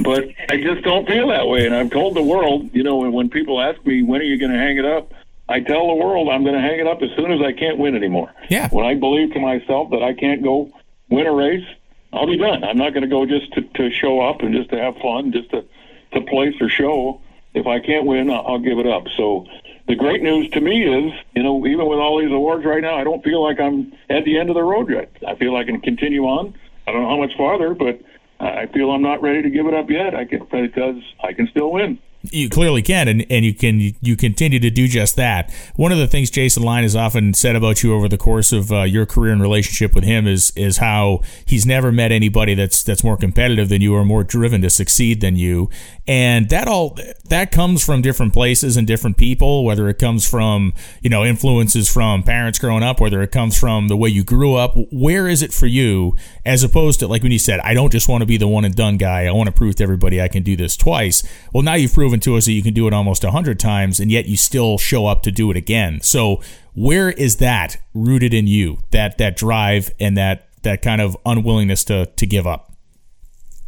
[0.04, 3.30] But I just don't feel that way, and I've told the world, you know, when
[3.30, 5.14] people ask me when are you going to hang it up,
[5.48, 7.78] I tell the world I'm going to hang it up as soon as I can't
[7.78, 8.34] win anymore.
[8.50, 8.70] Yeah.
[8.70, 10.72] When I believe to myself that I can't go
[11.10, 11.66] win a race,
[12.12, 12.64] I'll be done.
[12.64, 15.32] I'm not going to go just to, to show up and just to have fun,
[15.32, 15.66] just to
[16.14, 17.22] to place or show.
[17.54, 19.04] If I can't win, I'll, give it up.
[19.16, 19.46] So
[19.88, 22.96] the great news to me is, you know, even with all these awards right now,
[22.96, 25.12] I don't feel like I'm at the end of the road yet.
[25.28, 26.56] I feel I can continue on.
[26.88, 28.02] I don't know how much farther, but
[28.40, 30.16] I feel I'm not ready to give it up yet.
[30.16, 32.00] I can because I can still win
[32.32, 35.52] you clearly can, and, and you can you continue to do just that.
[35.76, 38.72] One of the things Jason Line has often said about you over the course of
[38.72, 42.82] uh, your career and relationship with him is is how he's never met anybody that's
[42.82, 45.70] that's more competitive than you or more driven to succeed than you,
[46.08, 46.98] and that all
[47.30, 49.64] that comes from different places and different people.
[49.64, 53.88] Whether it comes from you know influences from parents growing up, whether it comes from
[53.88, 54.76] the way you grew up.
[54.92, 58.10] Where is it for you, as opposed to like when you said, "I don't just
[58.10, 59.26] want to be the one and done guy.
[59.26, 62.20] I want to prove to everybody I can do this twice." Well, now you've proven
[62.22, 65.06] to us that you can do it almost 100 times and yet you still show
[65.06, 66.02] up to do it again.
[66.02, 66.42] So
[66.74, 68.80] where is that rooted in you?
[68.92, 72.73] That that drive and that that kind of unwillingness to to give up?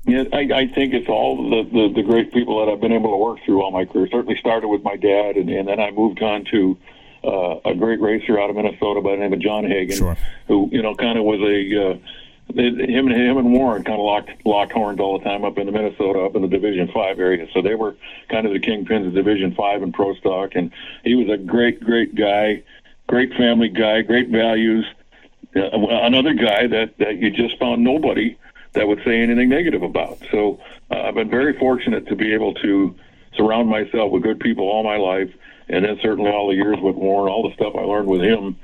[0.06, 3.12] Yeah, I, I think it's all the, the, the great people that I've been able
[3.12, 4.08] to work through all my career.
[4.12, 6.78] Certainly started with my dad, and, and then I moved on to
[7.24, 10.18] uh, a great racer out of Minnesota by the name of John Hagan, sure.
[10.48, 11.98] who you know kind of was a uh,
[12.54, 15.66] him and him and Warren kind of locked locked horns all the time up in
[15.66, 17.48] the Minnesota, up in the Division Five area.
[17.54, 17.96] So they were
[18.30, 20.52] kind of the kingpins of Division Five and pro stock.
[20.54, 20.72] And
[21.04, 22.64] he was a great, great guy,
[23.08, 24.86] great family guy, great values.
[25.56, 28.38] Uh, another guy that that you just found nobody
[28.76, 30.20] that would say anything negative about.
[30.32, 30.60] So
[30.92, 32.96] uh, I've been very fortunate to be able to
[33.36, 35.34] surround myself with good people all my life,
[35.68, 38.58] and then certainly all the years with Warren, all the stuff I learned with him.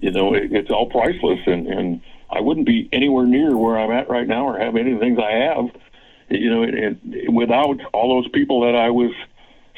[0.00, 2.00] You know, it, it's all priceless, and and
[2.30, 5.04] I wouldn't be anywhere near where I'm at right now or have any of the
[5.04, 5.70] things I have,
[6.28, 9.12] you know, and, and without all those people that I was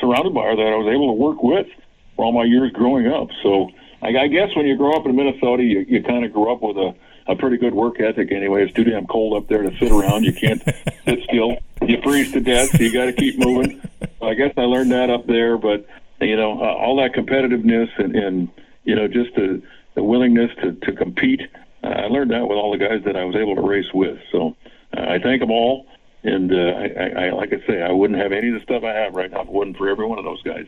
[0.01, 1.69] surrounded by or that I was able to work with
[2.17, 3.29] for all my years growing up.
[3.43, 3.71] So
[4.03, 6.61] I, I guess when you grow up in Minnesota, you, you kind of grow up
[6.61, 6.95] with a,
[7.27, 8.65] a pretty good work ethic anyway.
[8.65, 10.25] It's too damn cold up there to sit around.
[10.25, 10.63] You can't
[11.05, 11.57] sit still.
[11.87, 13.81] You freeze to death, so you got to keep moving.
[14.21, 15.87] So I guess I learned that up there, but
[16.21, 18.49] you know, uh, all that competitiveness and, and
[18.85, 19.63] you know, just the,
[19.95, 21.43] the willingness to, to compete
[21.83, 24.19] uh, I learned that with all the guys that I was able to race with.
[24.31, 24.57] So
[24.97, 25.87] uh, I thank them all.
[26.23, 28.93] And uh, I, I, like I say, I wouldn't have any of the stuff I
[28.93, 30.67] have right now if it wasn't for every one of those guys.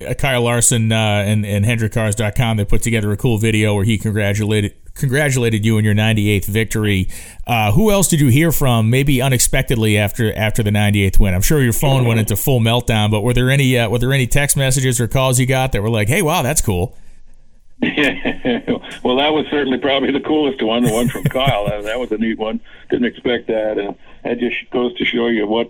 [0.00, 3.98] Uh, Kyle Larson uh, and, and HendrickCars.com, they put together a cool video where he
[3.98, 7.08] congratulated congratulated you on your 98th victory.
[7.46, 8.90] Uh, who else did you hear from?
[8.90, 11.34] Maybe unexpectedly after after the 98th win.
[11.34, 13.10] I'm sure your phone went into full meltdown.
[13.10, 15.82] But were there any uh, were there any text messages or calls you got that
[15.82, 16.96] were like, "Hey, wow, that's cool"?
[17.82, 21.66] well, that was certainly probably the coolest one, the one from Kyle.
[21.66, 22.60] That, that was a neat one.
[22.90, 25.68] Didn't expect that, and that just goes to show you what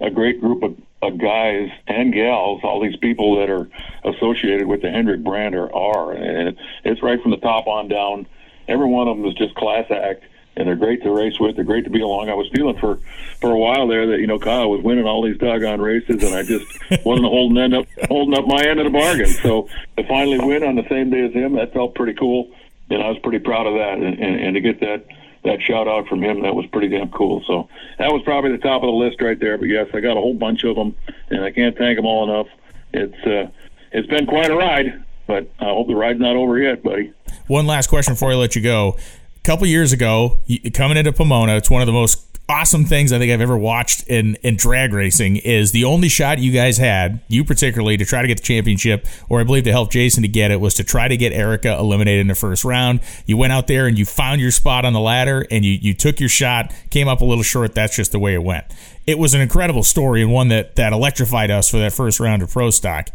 [0.00, 3.68] a great group of, of guys and gals, all these people that are
[4.04, 6.12] associated with the Hendrick brand are, are.
[6.12, 8.26] and it's right from the top on down.
[8.66, 10.24] Every one of them is just class act
[10.56, 11.56] and they're great to race with.
[11.56, 12.28] They're great to be along.
[12.28, 12.98] I was feeling for
[13.40, 16.34] for a while there that you know Kyle was winning all these doggone races, and
[16.34, 16.66] I just
[17.04, 19.26] wasn't holding end up holding up my end of the bargain.
[19.26, 22.50] So to finally win on the same day as him, that felt pretty cool,
[22.90, 23.94] and I was pretty proud of that.
[23.94, 25.04] And, and, and to get that
[25.44, 27.42] that shout out from him, that was pretty damn cool.
[27.46, 29.58] So that was probably the top of the list right there.
[29.58, 30.96] But yes, I got a whole bunch of them,
[31.28, 32.46] and I can't thank them all enough.
[32.92, 33.50] It's uh,
[33.92, 37.12] it's been quite a ride, but I hope the ride's not over yet, buddy.
[37.46, 38.96] One last question before I let you go
[39.36, 40.38] A couple years ago,
[40.72, 44.06] coming into Pomona, it's one of the most awesome things I think I've ever watched
[44.06, 48.20] in, in drag racing is the only shot you guys had, you particularly, to try
[48.20, 50.84] to get the championship, or I believe to help Jason to get it, was to
[50.84, 53.00] try to get Erica eliminated in the first round.
[53.24, 55.94] You went out there and you found your spot on the ladder and you, you
[55.94, 57.74] took your shot, came up a little short.
[57.74, 58.66] That's just the way it went.
[59.06, 62.42] It was an incredible story and one that, that electrified us for that first round
[62.42, 63.08] of Pro Stock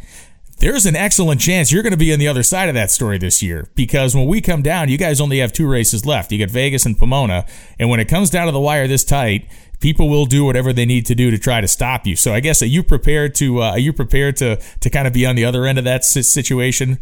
[0.59, 3.17] there's an excellent chance you're going to be on the other side of that story
[3.17, 6.31] this year because when we come down, you guys only have two races left.
[6.31, 7.45] You got Vegas and Pomona,
[7.79, 9.47] and when it comes down to the wire this tight,
[9.79, 12.15] people will do whatever they need to do to try to stop you.
[12.15, 15.13] So I guess are you prepared to uh, are you prepared to to kind of
[15.13, 16.99] be on the other end of that situation?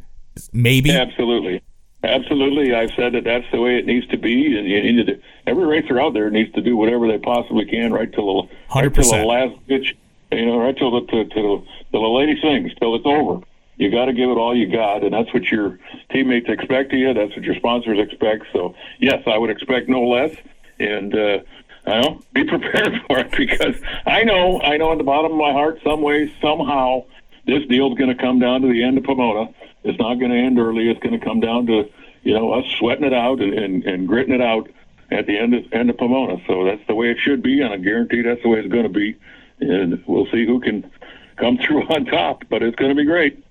[0.54, 0.92] Maybe.
[0.92, 1.62] Absolutely.
[2.04, 5.20] Absolutely, I've said that that's the way it needs to be, and you need to,
[5.48, 8.50] every racer out there needs to do whatever they possibly can right till the
[8.92, 9.98] till the last ditch,
[10.32, 13.44] you know, right till the to, to, till the lady sings, till it's over.
[13.78, 15.80] You got to give it all you got, and that's what your
[16.12, 17.14] teammates expect of you.
[17.14, 18.46] That's what your sponsors expect.
[18.52, 20.36] So, yes, I would expect no less,
[20.80, 21.40] and uh,
[21.86, 25.38] I know be prepared for it because I know, I know, at the bottom of
[25.38, 27.06] my heart, some way, somehow,
[27.46, 29.54] this deal's going to come down to the end of Pomona
[29.88, 30.90] it's not going to end early.
[30.90, 31.90] It's going to come down to
[32.24, 34.70] you know us sweating it out and, and, and gritting it out
[35.12, 36.38] at the end of end of Pomona.
[36.48, 38.84] So that's the way it should be, and I guarantee that's the way it's going
[38.84, 39.18] to be.
[39.60, 40.90] And we'll see who can
[41.38, 43.44] come through on top, but it's going to be great.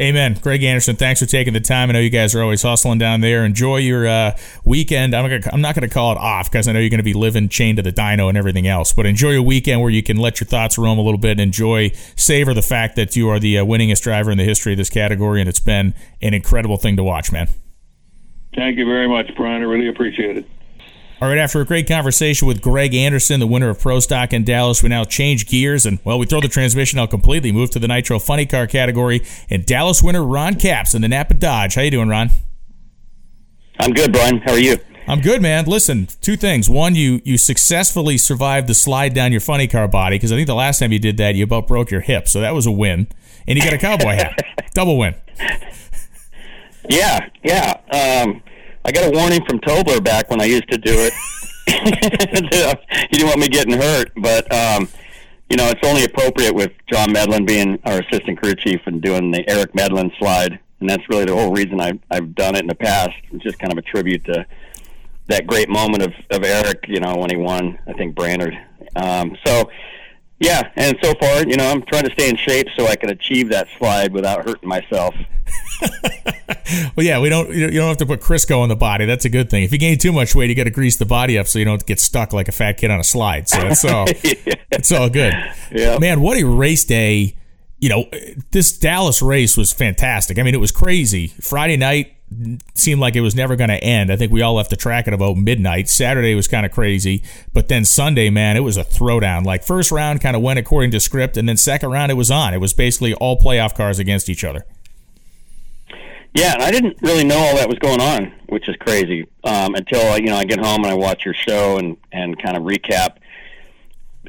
[0.00, 0.38] Amen.
[0.40, 1.90] Greg Anderson, thanks for taking the time.
[1.90, 3.44] I know you guys are always hustling down there.
[3.44, 4.34] Enjoy your uh,
[4.64, 5.14] weekend.
[5.14, 7.04] I'm, gonna, I'm not going to call it off because I know you're going to
[7.04, 8.94] be living chained to the dyno and everything else.
[8.94, 11.40] But enjoy your weekend where you can let your thoughts roam a little bit and
[11.40, 14.78] enjoy, savor the fact that you are the uh, winningest driver in the history of
[14.78, 17.48] this category, and it's been an incredible thing to watch, man.
[18.54, 19.60] Thank you very much, Brian.
[19.60, 20.46] I really appreciate it.
[21.22, 24.42] All right, after a great conversation with Greg Anderson, the winner of Pro Stock in
[24.42, 27.78] Dallas, we now change gears and, well, we throw the transmission out completely, move to
[27.78, 31.74] the Nitro Funny Car category, and Dallas winner Ron Capps in the Napa Dodge.
[31.74, 32.30] How you doing, Ron?
[33.78, 34.38] I'm good, Brian.
[34.38, 34.78] How are you?
[35.06, 35.66] I'm good, man.
[35.66, 36.70] Listen, two things.
[36.70, 40.46] One, you you successfully survived the slide down your funny car body because I think
[40.46, 42.70] the last time you did that, you about broke your hip, so that was a
[42.70, 43.08] win.
[43.46, 44.40] And you got a cowboy hat,
[44.74, 45.16] double win.
[46.88, 47.80] Yeah, yeah.
[47.92, 48.42] Um,
[48.84, 51.12] I got a warning from Tobler back when I used to do it.
[53.10, 54.88] he didn't want me getting hurt, but um,
[55.50, 59.30] you know it's only appropriate with John Medlen being our assistant crew chief and doing
[59.30, 62.66] the Eric Medlen slide, and that's really the whole reason I've I've done it in
[62.66, 63.14] the past.
[63.30, 64.46] It's just kind of a tribute to
[65.28, 68.56] that great moment of of Eric, you know, when he won, I think Brainerd.
[68.96, 69.70] Um, so.
[70.42, 73.10] Yeah, and so far, you know, I'm trying to stay in shape so I can
[73.10, 75.14] achieve that slide without hurting myself.
[76.96, 77.50] well, yeah, we don't.
[77.52, 79.06] You don't have to put Crisco on the body.
[79.06, 79.62] That's a good thing.
[79.62, 81.64] If you gain too much weight, you got to grease the body up so you
[81.64, 83.48] don't get stuck like a fat kid on a slide.
[83.48, 84.06] So it's all
[84.70, 85.34] it's all good.
[85.72, 85.98] Yeah.
[85.98, 87.36] Man, what a race day!
[87.78, 88.10] You know,
[88.50, 90.38] this Dallas race was fantastic.
[90.38, 91.28] I mean, it was crazy.
[91.28, 92.14] Friday night
[92.74, 94.12] seemed like it was never going to end.
[94.12, 95.88] I think we all left the track at about midnight.
[95.88, 99.44] Saturday was kind of crazy, but then Sunday, man, it was a throwdown.
[99.44, 102.30] Like first round kind of went according to script, and then second round it was
[102.30, 102.54] on.
[102.54, 104.64] It was basically all playoff cars against each other.
[106.34, 109.26] Yeah, and I didn't really know all that was going on, which is crazy.
[109.42, 112.56] Um, until you know I get home and I watch your show and and kind
[112.56, 113.16] of recap.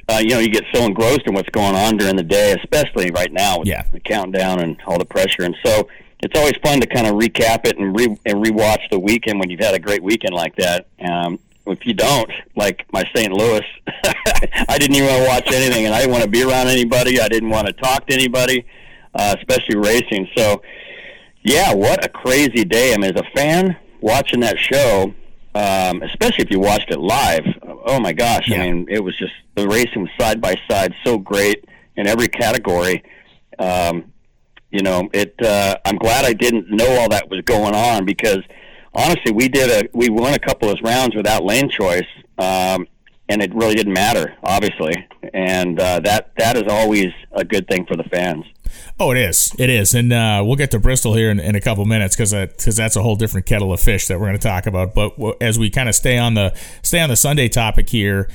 [0.09, 3.11] Uh, you know, you get so engrossed in what's going on during the day, especially
[3.11, 3.83] right now with yeah.
[3.93, 5.43] the countdown and all the pressure.
[5.43, 5.87] And so
[6.21, 9.49] it's always fun to kind of recap it and re and rewatch the weekend when
[9.49, 10.87] you've had a great weekend like that.
[11.03, 13.31] Um, if you don't, like my St.
[13.31, 13.61] Louis,
[14.67, 17.21] I didn't even want to watch anything, and I didn't want to be around anybody.
[17.21, 18.65] I didn't want to talk to anybody,
[19.13, 20.27] uh, especially racing.
[20.35, 20.61] So
[21.43, 22.93] yeah, what a crazy day.
[22.93, 25.13] I mean, as a fan watching that show,
[25.53, 27.45] um, especially if you watched it live,
[27.85, 28.61] oh my gosh, yeah.
[28.61, 32.27] I mean, it was just the racing was side by side so great in every
[32.27, 33.03] category.
[33.59, 34.11] Um,
[34.69, 35.35] you know, it.
[35.41, 38.39] Uh, I'm glad I didn't know all that was going on because
[38.93, 42.87] honestly, we did a we won a couple of rounds without lane choice, um,
[43.27, 44.93] and it really didn't matter, obviously,
[45.33, 48.45] and uh, that that is always a good thing for the fans.
[48.99, 49.55] Oh, it is.
[49.57, 52.33] It is, and uh, we'll get to Bristol here in, in a couple minutes because
[52.33, 54.93] because that's a whole different kettle of fish that we're going to talk about.
[54.93, 58.29] But as we kind of stay on the stay on the Sunday topic here,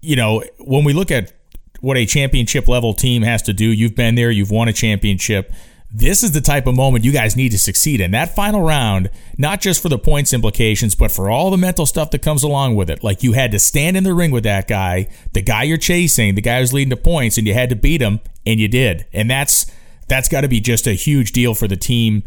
[0.00, 1.32] you know, when we look at
[1.80, 5.52] what a championship level team has to do, you've been there, you've won a championship.
[5.92, 8.10] This is the type of moment you guys need to succeed in.
[8.10, 12.10] That final round, not just for the points implications, but for all the mental stuff
[12.10, 13.04] that comes along with it.
[13.04, 16.34] Like you had to stand in the ring with that guy, the guy you're chasing,
[16.34, 19.06] the guy who's leading the points, and you had to beat him, and you did.
[19.12, 19.70] And that's
[20.08, 22.22] that's got to be just a huge deal for the team.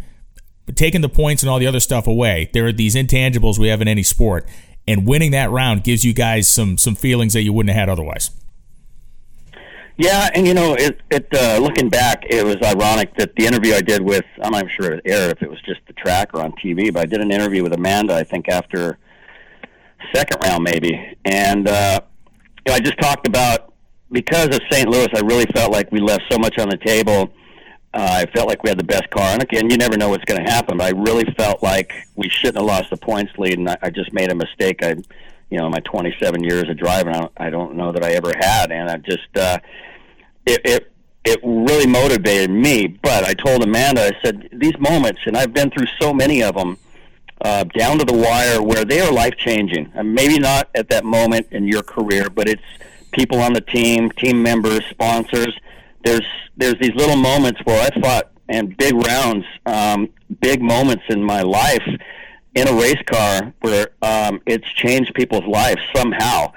[0.75, 3.81] Taking the points and all the other stuff away, there are these intangibles we have
[3.81, 4.47] in any sport,
[4.87, 7.89] and winning that round gives you guys some some feelings that you wouldn't have had
[7.89, 8.29] otherwise.
[9.97, 13.73] Yeah, and you know, it, it uh, looking back, it was ironic that the interview
[13.73, 16.41] I did with I'm not sure it aired if it was just the track or
[16.41, 18.13] on TV, but I did an interview with Amanda.
[18.15, 18.97] I think after
[20.13, 21.99] second round maybe, and uh,
[22.65, 23.73] you know, I just talked about
[24.11, 24.87] because of St.
[24.87, 27.31] Louis, I really felt like we left so much on the table
[27.93, 30.25] uh, I felt like we had the best car, and again, you never know what's
[30.25, 30.77] going to happen.
[30.77, 33.89] But I really felt like we shouldn't have lost the points lead, and I, I
[33.89, 34.83] just made a mistake.
[34.83, 34.95] I,
[35.49, 38.31] you know, my 27 years of driving, I don't, I don't know that I ever
[38.39, 39.57] had, and I just, uh,
[40.45, 40.91] it, it,
[41.25, 42.87] it really motivated me.
[42.87, 46.53] But I told Amanda, I said, these moments, and I've been through so many of
[46.53, 46.77] them,
[47.41, 49.91] uh, down to the wire, where they are life changing.
[50.03, 52.61] Maybe not at that moment in your career, but it's
[53.11, 55.57] people on the team, team members, sponsors.
[56.03, 56.25] There's
[56.57, 60.09] there's these little moments where I fought and big rounds, um,
[60.41, 61.87] big moments in my life
[62.55, 66.51] in a race car where um, it's changed people's lives somehow,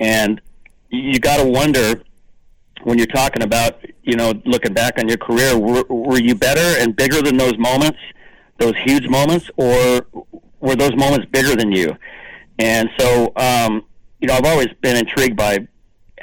[0.00, 0.40] and
[0.88, 2.02] you got to wonder
[2.82, 6.80] when you're talking about you know looking back on your career, were, were you better
[6.80, 7.98] and bigger than those moments,
[8.58, 10.06] those huge moments, or
[10.60, 11.94] were those moments bigger than you?
[12.58, 13.84] And so, um,
[14.20, 15.66] you know, I've always been intrigued by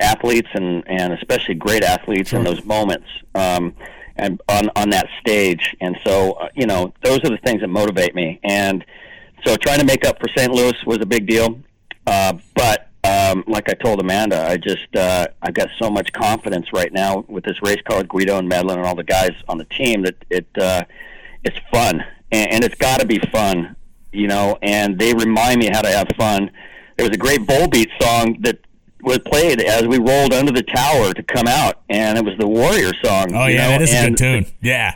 [0.02, 2.40] athletes and and especially great athletes sure.
[2.40, 3.08] in those moments.
[3.36, 3.76] Um,
[4.18, 7.70] and on on that stage, and so uh, you know those are the things that
[7.70, 8.40] motivate me.
[8.44, 8.86] And
[9.46, 10.52] so trying to make up for St.
[10.52, 11.60] Louis was a big deal,
[12.06, 16.68] uh, but um, like I told Amanda, I just uh, I've got so much confidence
[16.74, 19.58] right now with this race car with Guido and Medlen and all the guys on
[19.58, 20.84] the team that it uh,
[21.44, 23.76] it's fun and, and it's got to be fun,
[24.12, 24.58] you know.
[24.62, 26.52] And they remind me how to have fun.
[26.98, 28.60] There was a great Volbeat song that
[29.04, 32.48] was played as we rolled under the tower to come out, and it was the
[32.48, 33.34] Warrior song.
[33.34, 33.70] Oh yeah, know?
[33.70, 34.54] that is and a good tune.
[34.62, 34.96] Yeah,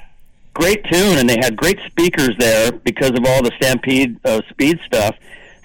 [0.53, 4.80] great tune, and they had great speakers there because of all the Stampede uh, speed
[4.86, 5.16] stuff.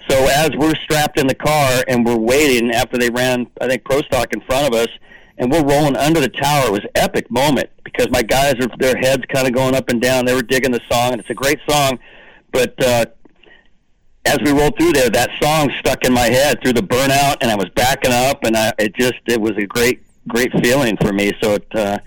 [0.09, 3.83] So as we're strapped in the car and we're waiting after they ran, I think
[3.85, 4.89] pro stock in front of us,
[5.37, 6.67] and we're rolling under the tower.
[6.67, 10.01] It was epic moment because my guys are their heads kind of going up and
[10.01, 10.25] down.
[10.25, 11.99] They were digging the song, and it's a great song.
[12.51, 13.05] But uh,
[14.25, 17.49] as we rolled through there, that song stuck in my head through the burnout, and
[17.49, 21.11] I was backing up, and I, it just it was a great great feeling for
[21.11, 21.31] me.
[21.41, 21.67] So it.
[21.73, 21.97] Uh,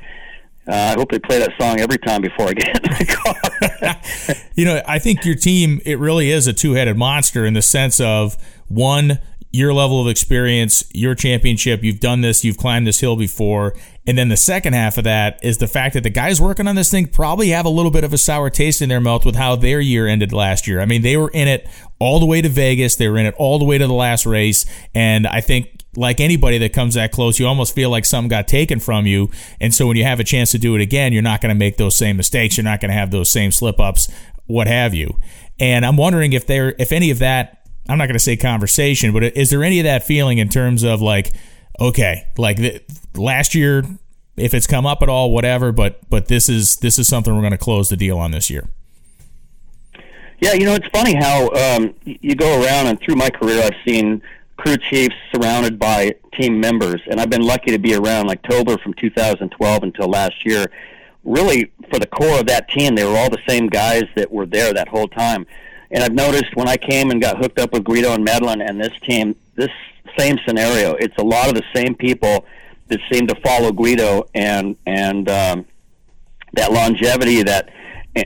[0.66, 4.42] uh, I hope they play that song every time before I get in the car.
[4.54, 8.00] you know, I think your team it really is a two-headed monster in the sense
[8.00, 8.38] of
[8.68, 9.18] one
[9.54, 13.72] your level of experience, your championship, you've done this, you've climbed this hill before.
[14.06, 16.76] And then the second half of that is the fact that the guys working on
[16.76, 19.36] this thing probably have a little bit of a sour taste in their mouth with
[19.36, 20.80] how their year ended last year.
[20.80, 21.66] I mean, they were in it
[21.98, 24.26] all the way to Vegas, they were in it all the way to the last
[24.26, 24.66] race.
[24.94, 28.48] And I think, like anybody that comes that close, you almost feel like something got
[28.48, 29.30] taken from you.
[29.60, 31.58] And so when you have a chance to do it again, you're not going to
[31.58, 32.56] make those same mistakes.
[32.56, 34.10] You're not going to have those same slip ups,
[34.46, 35.20] what have you.
[35.60, 39.12] And I'm wondering if there, if any of that I'm not going to say conversation,
[39.12, 41.32] but is there any of that feeling in terms of like,
[41.78, 42.80] okay, like the,
[43.16, 43.84] last year,
[44.36, 47.40] if it's come up at all, whatever, but but this is this is something we're
[47.40, 48.68] going to close the deal on this year.
[50.40, 53.76] Yeah, you know, it's funny how um, you go around, and through my career, I've
[53.86, 54.20] seen
[54.56, 58.80] crew chiefs surrounded by team members, and I've been lucky to be around like Tobler
[58.80, 60.66] from 2012 until last year.
[61.22, 64.44] Really, for the core of that team, they were all the same guys that were
[64.44, 65.46] there that whole time.
[65.90, 68.78] And I've noticed when I came and got hooked up with Guido and Medlen and
[68.78, 69.70] this team, this
[70.18, 70.94] same scenario.
[70.94, 72.44] It's a lot of the same people
[72.94, 75.66] that seem to follow Guido and and um,
[76.54, 77.70] that longevity that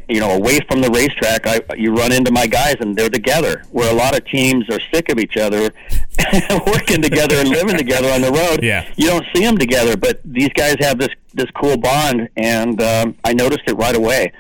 [0.09, 3.65] you know away from the racetrack I, you run into my guys and they're together
[3.71, 5.71] where a lot of teams are sick of each other
[6.67, 8.63] working together and living together on the road.
[8.63, 8.87] Yeah.
[8.97, 13.17] You don't see them together but these guys have this this cool bond and um,
[13.25, 14.33] I noticed it right away.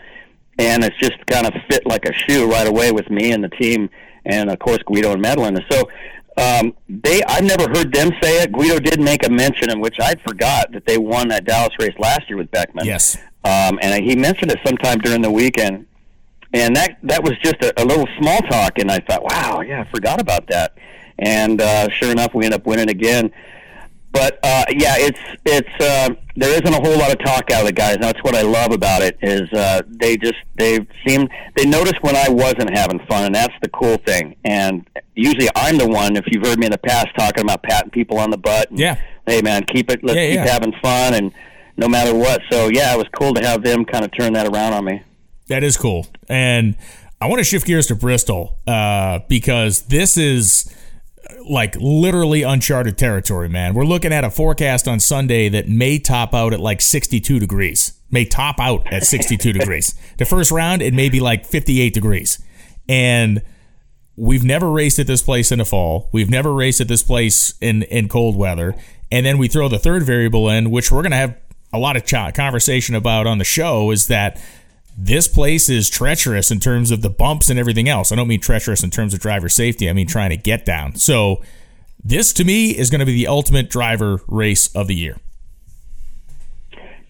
[0.61, 3.49] And it's just kind of fit like a shoe right away with me and the
[3.49, 3.89] team,
[4.25, 5.25] and of course Guido and.
[5.25, 5.89] And so
[6.39, 8.53] um, they, I've never heard them say it.
[8.53, 11.95] Guido did make a mention in which I forgot that they won that Dallas race
[11.99, 12.87] last year with Beckman.
[12.87, 15.87] Yes, um, and he mentioned it sometime during the weekend,
[16.53, 18.79] and that that was just a, a little small talk.
[18.79, 20.77] And I thought, wow, yeah, I forgot about that.
[21.19, 23.33] And uh, sure enough, we end up winning again
[24.13, 27.67] but uh, yeah, it's it's uh, there isn't a whole lot of talk out of
[27.67, 27.99] the guys.
[27.99, 31.95] Now that's what I love about it is uh, they just they seem they notice
[32.01, 34.37] when I wasn't having fun, and that's the cool thing.
[34.45, 37.91] And usually I'm the one, if you've heard me in the past, talking about patting
[37.91, 38.71] people on the butt.
[38.71, 39.01] And, yeah.
[39.27, 40.03] Hey man, keep it.
[40.03, 40.47] Let's yeah, keep yeah.
[40.47, 41.33] having fun, and
[41.77, 42.41] no matter what.
[42.51, 45.03] So yeah, it was cool to have them kind of turn that around on me.
[45.49, 46.77] That is cool, and
[47.21, 50.73] I want to shift gears to Bristol uh, because this is
[51.49, 53.75] like literally uncharted territory, man.
[53.75, 57.93] We're looking at a forecast on Sunday that may top out at like 62 degrees.
[58.11, 59.95] May top out at 62 degrees.
[60.17, 62.43] The first round, it may be like 58 degrees.
[62.89, 63.43] And
[64.17, 66.09] we've never raced at this place in the fall.
[66.13, 68.75] We've never raced at this place in, in cold weather.
[69.13, 71.37] And then we throw the third variable in, which we're going to have
[71.73, 74.43] a lot of ch- conversation about on the show, is that
[75.01, 78.11] this place is treacherous in terms of the bumps and everything else.
[78.11, 79.89] I don't mean treacherous in terms of driver safety.
[79.89, 80.97] I mean trying to get down.
[80.97, 81.41] So
[82.03, 85.19] this to me is going to be the ultimate driver race of the year.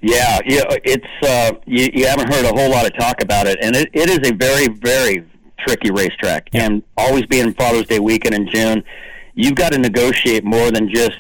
[0.01, 3.59] Yeah, yeah, it's uh, you, you haven't heard a whole lot of talk about it,
[3.61, 5.27] and it, it is a very, very
[5.59, 6.51] tricky racetrack.
[6.53, 6.67] Yeah.
[6.67, 8.85] And always being Father's Day weekend in June,
[9.35, 11.19] you've got to negotiate more than just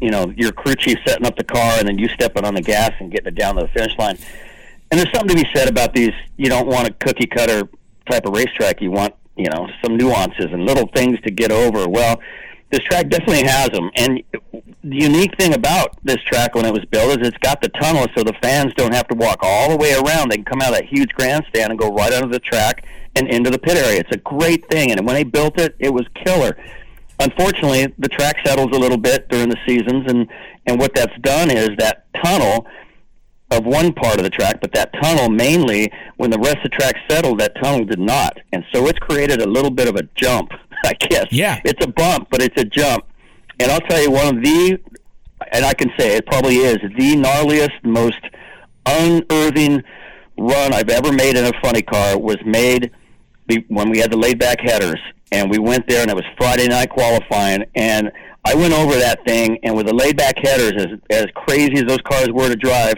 [0.00, 2.62] you know your crew chief setting up the car and then you stepping on the
[2.62, 4.16] gas and getting it down to the finish line.
[4.90, 6.12] And there's something to be said about these.
[6.36, 7.68] You don't want a cookie cutter
[8.10, 8.80] type of racetrack.
[8.80, 11.88] You want you know some nuances and little things to get over.
[11.88, 12.20] Well,
[12.70, 13.90] this track definitely has them.
[13.96, 14.22] And
[14.52, 18.06] the unique thing about this track when it was built is it's got the tunnel,
[18.16, 20.30] so the fans don't have to walk all the way around.
[20.30, 22.84] They can come out of that huge grandstand and go right under the track
[23.16, 24.00] and into the pit area.
[24.00, 24.90] It's a great thing.
[24.90, 26.56] And when they built it, it was killer.
[27.20, 30.28] Unfortunately, the track settles a little bit during the seasons, and
[30.66, 32.66] and what that's done is that tunnel
[33.50, 36.68] of one part of the track, but that tunnel mainly, when the rest of the
[36.70, 40.02] track settled, that tunnel did not, and so it's created a little bit of a
[40.14, 40.52] jump,
[40.84, 41.26] I guess.
[41.30, 43.04] Yeah, it's a bump, but it's a jump.
[43.60, 44.78] And I'll tell you, one of the,
[45.52, 48.20] and I can say it probably is the gnarliest, most
[48.86, 49.82] unearthing
[50.38, 52.92] run I've ever made in a funny car was made
[53.68, 55.00] when we had the laid back headers
[55.32, 58.10] and we went there and it was Friday night qualifying and
[58.44, 61.84] I went over that thing and with the laid back headers as as crazy as
[61.84, 62.94] those cars were to drive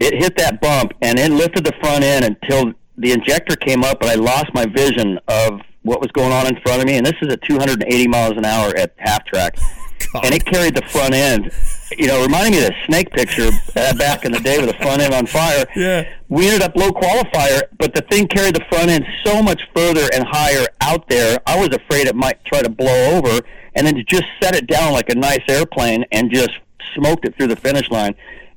[0.00, 4.00] it hit that bump and it lifted the front end until the injector came up
[4.02, 7.04] and I lost my vision of what was going on in front of me and
[7.06, 9.56] this is at 280 miles an hour at half track
[10.12, 10.24] God.
[10.24, 11.50] and it carried the front end
[11.98, 14.76] you know, reminding me of the snake picture uh, back in the day with the
[14.76, 15.66] front end on fire.
[15.76, 16.08] Yeah.
[16.28, 20.08] We ended up low qualifier, but the thing carried the front end so much further
[20.14, 21.38] and higher out there.
[21.46, 23.40] I was afraid it might try to blow over,
[23.74, 26.50] and then to just set it down like a nice airplane and just
[26.94, 28.14] smoked it through the finish line.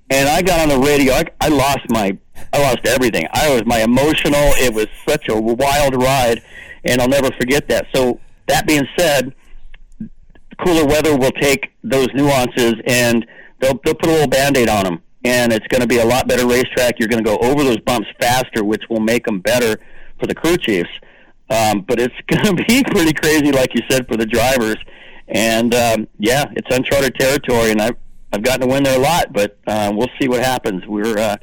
[0.10, 1.14] And I got on the radio.
[1.14, 2.18] I, I lost my,
[2.54, 3.28] I lost everything.
[3.34, 4.54] I was my emotional.
[4.56, 6.42] It was such a wild ride,
[6.86, 7.88] and I'll never forget that.
[7.94, 9.34] So that being said
[10.64, 13.26] cooler weather will take those nuances and
[13.60, 16.28] they'll they'll put a little band-aid on them and it's going to be a lot
[16.28, 19.80] better racetrack you're going to go over those bumps faster which will make them better
[20.20, 20.90] for the crew chiefs
[21.50, 24.78] um, but it's going to be pretty crazy like you said for the drivers
[25.28, 27.98] and um, yeah it's uncharted territory and I've
[28.32, 30.86] I've gotten to win there a lot but uh, we'll see what happens.
[30.86, 31.38] We're uh,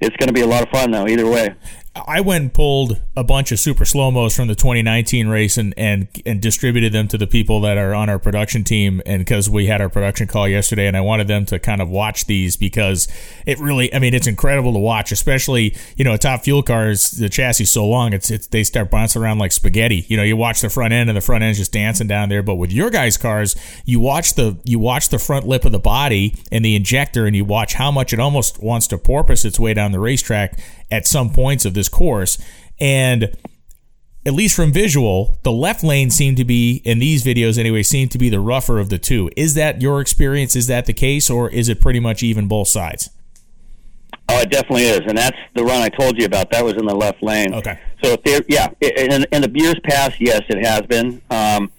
[0.00, 1.54] it's going to be a lot of fun though either way
[1.96, 5.72] I went and pulled a bunch of super slow mos from the 2019 race and,
[5.76, 9.00] and and distributed them to the people that are on our production team.
[9.06, 11.88] And because we had our production call yesterday, and I wanted them to kind of
[11.88, 13.06] watch these because
[13.46, 15.12] it really, I mean, it's incredible to watch.
[15.12, 18.64] Especially, you know, a top fuel car is the chassis so long, it's it's they
[18.64, 20.04] start bouncing around like spaghetti.
[20.08, 22.42] You know, you watch the front end, and the front end's just dancing down there.
[22.42, 25.78] But with your guys' cars, you watch the you watch the front lip of the
[25.78, 29.60] body and the injector, and you watch how much it almost wants to porpoise its
[29.60, 30.58] way down the racetrack
[30.90, 32.38] at some points of this course.
[32.80, 33.36] And
[34.26, 38.10] at least from visual, the left lane seemed to be, in these videos anyway, seemed
[38.12, 39.30] to be the rougher of the two.
[39.36, 40.56] Is that your experience?
[40.56, 43.10] Is that the case, or is it pretty much even both sides?
[44.28, 46.50] Oh, it definitely is, and that's the run I told you about.
[46.50, 47.52] That was in the left lane.
[47.54, 47.78] Okay.
[48.02, 51.20] So, if yeah, in, in the years past, yes, it has been.
[51.30, 51.70] Um,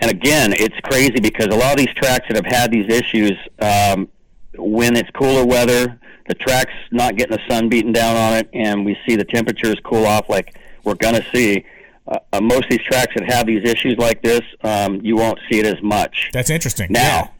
[0.00, 3.32] and again, it's crazy because a lot of these tracks that have had these issues,
[3.60, 4.08] um,
[4.56, 5.98] when it's cooler weather,
[6.28, 9.76] the track's not getting the sun beating down on it, and we see the temperatures
[9.84, 11.64] cool off like we're going to see.
[12.08, 15.40] Uh, uh, most of these tracks that have these issues like this, um, you won't
[15.50, 16.30] see it as much.
[16.32, 16.86] That's interesting.
[16.90, 17.32] Now,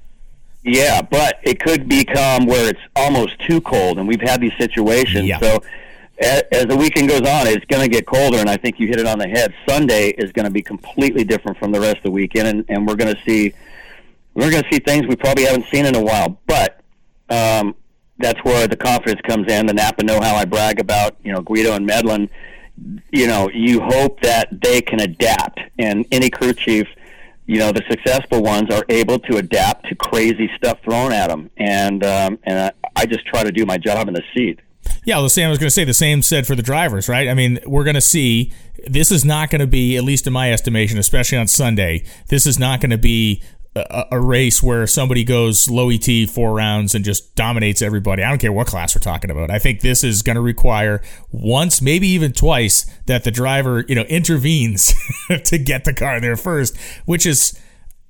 [0.65, 0.83] yeah.
[0.97, 5.27] yeah, but it could become where it's almost too cold, and we've had these situations.
[5.27, 5.39] Yeah.
[5.39, 5.63] So
[6.19, 8.89] as, as the weekend goes on, it's going to get colder, and I think you
[8.89, 9.55] hit it on the head.
[9.69, 12.87] Sunday is going to be completely different from the rest of the weekend, and, and
[12.87, 13.53] we're going to see
[14.35, 16.39] we're going to see things we probably haven't seen in a while.
[16.47, 16.81] But
[17.31, 17.75] um,
[18.19, 19.67] that's where the confidence comes in.
[19.67, 22.29] The Napa know-how I brag about, you know, Guido and Medlen.
[23.11, 26.87] You know, you hope that they can adapt, and any crew chief,
[27.47, 31.51] you know, the successful ones are able to adapt to crazy stuff thrown at them,
[31.57, 34.61] and um, and I, I just try to do my job in the seat.
[35.05, 37.29] Yeah, well, Sam was going to say the same said for the drivers, right?
[37.29, 38.53] I mean, we're going to see
[38.87, 42.47] this is not going to be, at least in my estimation, especially on Sunday, this
[42.47, 43.43] is not going to be
[43.77, 48.23] a, a, race where somebody goes low ET four rounds and just dominates everybody.
[48.23, 49.51] I don't care what class we're talking about.
[49.51, 53.95] I think this is going to require once, maybe even twice, that the driver you
[53.95, 54.95] know intervenes
[55.45, 57.59] to get the car there first, which is.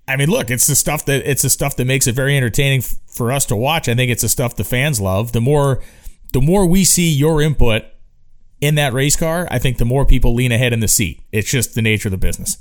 [0.08, 2.78] I mean, look, it's the stuff that it's the stuff that makes it very entertaining
[2.78, 3.88] f- for us to watch.
[3.88, 5.32] I think it's the stuff the fans love.
[5.32, 5.82] The more,
[6.32, 7.82] the more we see your input
[8.60, 11.22] in that race car, I think the more people lean ahead in the seat.
[11.32, 12.56] It's just the nature of the business.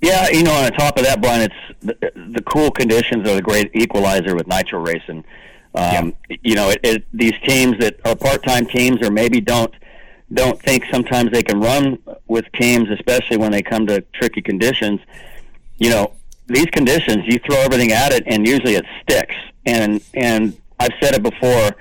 [0.00, 3.42] Yeah, you know, on top of that, Brian, it's the, the cool conditions are the
[3.42, 5.24] great equalizer with nitro racing.
[5.74, 6.36] Um, yeah.
[6.42, 9.72] You know, it, it, these teams that are part-time teams or maybe don't
[10.32, 15.00] don't think sometimes they can run with teams, especially when they come to tricky conditions.
[15.78, 16.12] You know,
[16.48, 19.34] these conditions, you throw everything at it, and usually it sticks.
[19.64, 21.76] And and I've said it before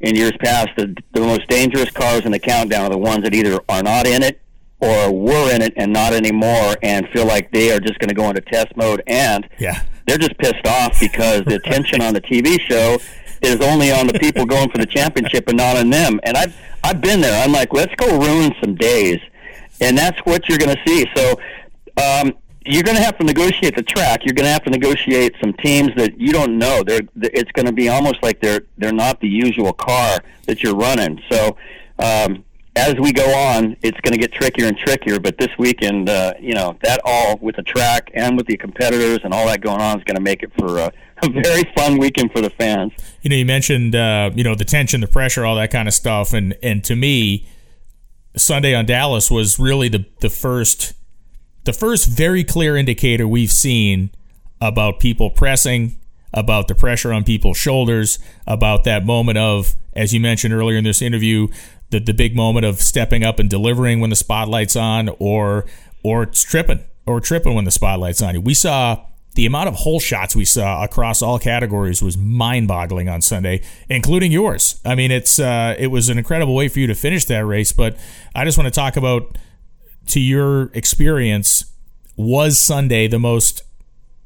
[0.00, 0.70] in years past.
[0.76, 4.06] The the most dangerous cars in the countdown are the ones that either are not
[4.06, 4.41] in it
[4.82, 8.14] or were in it and not anymore and feel like they are just going to
[8.14, 12.20] go into test mode and yeah they're just pissed off because the attention on the
[12.20, 12.98] TV show
[13.42, 16.20] is only on the people going for the championship and not on them.
[16.22, 17.42] And I've I've been there.
[17.42, 19.18] I'm like, let's go ruin some days,
[19.80, 21.06] and that's what you're going to see.
[21.14, 21.36] So.
[22.02, 24.24] Um, you're going to have to negotiate the track.
[24.24, 26.84] You're going to have to negotiate some teams that you don't know.
[26.86, 30.76] They're, it's going to be almost like they're they're not the usual car that you're
[30.76, 31.20] running.
[31.28, 31.56] So
[31.98, 32.44] um,
[32.74, 35.20] as we go on, it's going to get trickier and trickier.
[35.20, 39.20] But this weekend, uh, you know, that all with the track and with the competitors
[39.24, 40.92] and all that going on is going to make it for a,
[41.22, 42.92] a very fun weekend for the fans.
[43.20, 45.94] You know, you mentioned uh, you know the tension, the pressure, all that kind of
[45.94, 47.46] stuff, and and to me,
[48.36, 50.94] Sunday on Dallas was really the the first
[51.64, 54.10] the first very clear indicator we've seen
[54.60, 55.98] about people pressing,
[56.32, 60.84] about the pressure on people's shoulders, about that moment of, as you mentioned earlier in
[60.84, 61.48] this interview,
[61.92, 65.64] the, the big moment of stepping up and delivering when the spotlight's on or
[66.02, 68.40] or tripping or tripping when the spotlight's on you.
[68.40, 73.22] We saw the amount of hole shots we saw across all categories was mind-boggling on
[73.22, 74.80] Sunday, including yours.
[74.84, 77.72] I mean, it's uh, it was an incredible way for you to finish that race.
[77.72, 77.96] But
[78.34, 79.38] I just want to talk about,
[80.08, 81.64] to your experience,
[82.16, 83.62] was Sunday the most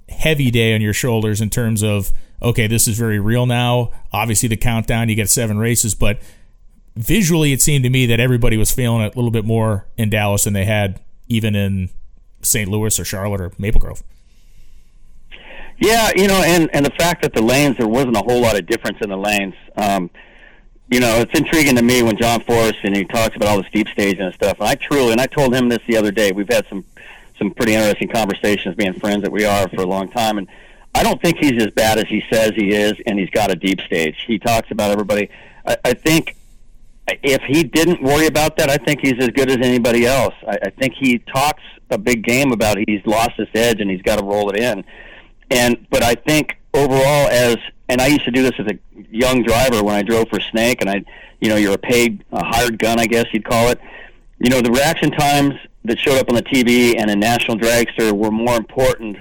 [0.09, 2.12] heavy day on your shoulders in terms of
[2.43, 3.91] okay, this is very real now.
[4.12, 6.21] Obviously, the countdown, you get seven races, but
[6.97, 10.11] visually, it seemed to me that everybody was feeling it a little bit more in
[10.11, 11.91] Dallas than they had even in
[12.43, 12.69] St.
[12.69, 14.03] Louis or Charlotte or Maple Grove.
[15.79, 18.57] Yeah, you know, and and the fact that the lanes there wasn't a whole lot
[18.57, 19.55] of difference in the lanes.
[19.77, 20.11] Um,
[20.91, 23.69] you know, it's intriguing to me when John Force and he talks about all the
[23.73, 24.59] deep staging and stuff.
[24.59, 26.33] And I truly, and I told him this the other day.
[26.33, 26.85] We've had some
[27.39, 30.49] some pretty interesting conversations, being friends that we are for a long time, and
[30.95, 33.55] I don't think he's as bad as he says he is, and he's got a
[33.55, 34.17] deep stage.
[34.27, 35.29] He talks about everybody.
[35.67, 36.37] I, I think
[37.09, 40.35] if he didn't worry about that, I think he's as good as anybody else.
[40.47, 44.03] I, I think he talks a big game about he's lost his edge and he's
[44.03, 44.85] got to roll it in.
[45.51, 47.57] And but I think overall, as
[47.89, 48.79] and I used to do this as a
[49.11, 51.05] young driver when I drove for Snake, and I,
[51.41, 53.81] you know, you're a paid, a hired gun, I guess you'd call it.
[54.39, 55.55] You know, the reaction times
[55.85, 59.17] that showed up on the TV and in National Dragster were more important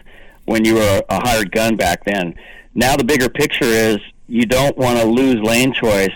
[0.46, 2.36] when you were a hired gun back then.
[2.74, 6.14] Now the bigger picture is you don't want to lose lane choice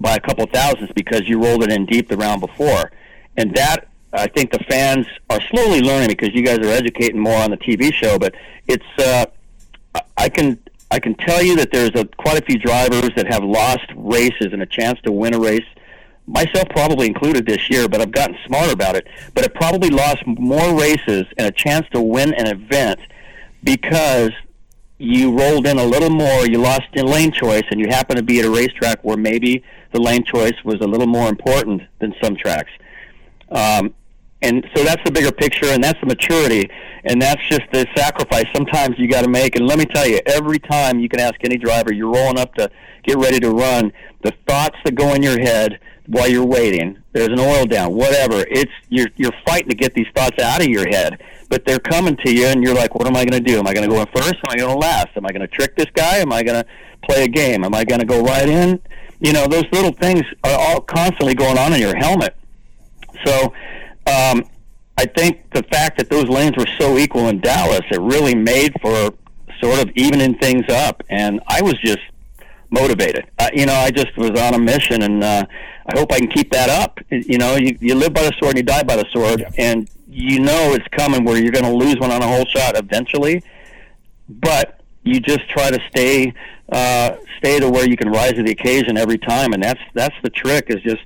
[0.00, 2.90] by a couple thousands because you rolled it in deep the round before.
[3.36, 7.36] And that, I think the fans are slowly learning because you guys are educating more
[7.36, 8.18] on the TV show.
[8.18, 8.34] But
[8.66, 9.26] it's, uh,
[10.16, 10.58] I can,
[10.90, 14.48] I can tell you that there's a, quite a few drivers that have lost races
[14.52, 15.66] and a chance to win a race.
[16.26, 19.06] Myself probably included this year, but I've gotten smarter about it.
[19.34, 23.00] But it probably lost more races and a chance to win an event
[23.62, 24.32] because
[24.98, 28.22] you rolled in a little more, you lost in lane choice, and you happen to
[28.22, 32.14] be at a racetrack where maybe the lane choice was a little more important than
[32.22, 32.70] some tracks.
[33.50, 33.94] Um,
[34.42, 36.70] and so that's the bigger picture, and that's the maturity,
[37.04, 39.56] and that's just the sacrifice sometimes you got to make.
[39.56, 42.54] And let me tell you, every time you can ask any driver, you're rolling up
[42.54, 42.70] to
[43.04, 43.92] get ready to run,
[44.22, 48.44] the thoughts that go in your head while you're waiting, there's an oil down, whatever.
[48.48, 52.16] It's you're you're fighting to get these thoughts out of your head, but they're coming
[52.24, 53.58] to you, and you're like, what am I going to do?
[53.58, 54.34] Am I going to go in first?
[54.34, 55.08] Am I going to last?
[55.16, 56.18] Am I going to trick this guy?
[56.18, 56.68] Am I going to
[57.02, 57.64] play a game?
[57.64, 58.80] Am I going to go right in?
[59.20, 62.36] you know, those little things are all constantly going on in your helmet.
[63.24, 63.52] So,
[64.06, 64.44] um,
[64.96, 68.72] I think the fact that those lanes were so equal in Dallas, it really made
[68.80, 69.12] for
[69.60, 71.02] sort of evening things up.
[71.08, 72.00] And I was just
[72.70, 73.30] motivated.
[73.38, 75.46] Uh, you know, I just was on a mission, and uh,
[75.86, 76.98] I hope I can keep that up.
[77.10, 79.50] You know, you, you live by the sword and you die by the sword, yeah.
[79.56, 79.88] and
[80.18, 83.42] you know it's coming where you're going to lose one on a hole shot eventually.
[84.28, 86.34] But you just try to stay
[86.70, 90.14] uh, stay to where you can rise to the occasion every time, and that's that's
[90.22, 91.04] the trick is just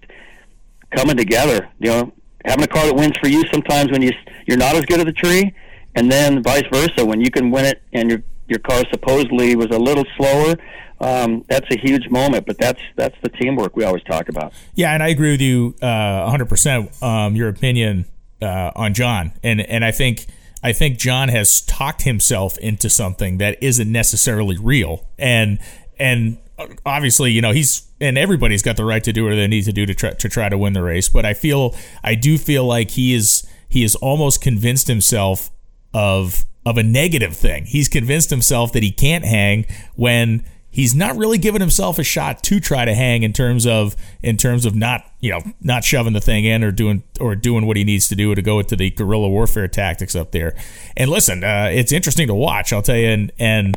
[0.91, 1.69] coming together.
[1.79, 2.13] You know,
[2.45, 4.13] having a car that wins for you sometimes when you
[4.47, 5.55] you're not as good at the tree,
[5.95, 9.69] and then vice versa when you can win it and your your car supposedly was
[9.71, 10.57] a little slower.
[11.01, 14.55] Um, that's a huge moment, but that's that's the teamwork we always talk about.
[14.75, 17.03] Yeah, and I agree with you uh, 100%.
[17.03, 18.07] Um, your opinion
[18.43, 20.27] uh, on John, and and I think
[20.63, 25.07] I think John has talked himself into something that isn't necessarily real.
[25.19, 25.59] And
[25.99, 26.39] and
[26.87, 29.73] obviously, you know, he's and everybody's got the right to do what they need to
[29.73, 31.09] do to try to try to win the race.
[31.09, 35.51] But I feel I do feel like he is he is almost convinced himself
[35.93, 37.65] of of a negative thing.
[37.65, 39.67] He's convinced himself that he can't hang
[39.97, 43.95] when he's not really giving himself a shot to try to hang in terms of
[44.23, 47.67] in terms of not you know not shoving the thing in or doing or doing
[47.67, 50.57] what he needs to do to go into the guerrilla warfare tactics up there.
[50.97, 52.73] And listen, uh, it's interesting to watch.
[52.73, 53.77] I'll tell you, and and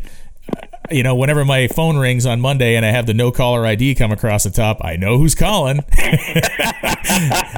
[0.92, 3.96] you know, whenever my phone rings on Monday and I have the no caller ID
[3.96, 5.78] come across the top, I know who's calling.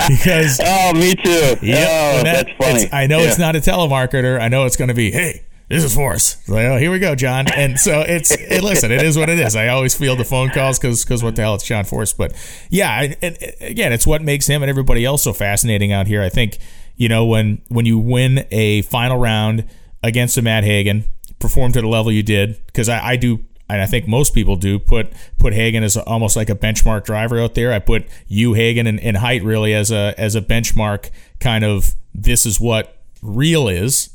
[0.09, 1.57] because oh, me too.
[1.61, 2.89] Yeah, oh, that, that's funny.
[2.93, 3.27] I know yeah.
[3.27, 4.39] it's not a telemarketer.
[4.39, 6.47] I know it's going to be hey this is Force.
[6.47, 7.51] Like, oh, here we go, John.
[7.51, 9.55] And so it's it, listen, it is what it is.
[9.55, 12.13] I always feel the phone calls because because what the hell, it's John Force.
[12.13, 12.33] But
[12.69, 16.21] yeah, it, it, again, it's what makes him and everybody else so fascinating out here.
[16.21, 16.59] I think
[16.95, 19.65] you know when when you win a final round
[20.01, 21.03] against a Matt Hagan,
[21.39, 24.55] perform to the level you did because I, I do and I think most people
[24.55, 27.73] do put put Hagan as almost like a benchmark driver out there.
[27.73, 31.09] I put you Hagan and, and Hight really as a as a benchmark
[31.39, 34.11] kind of this is what real is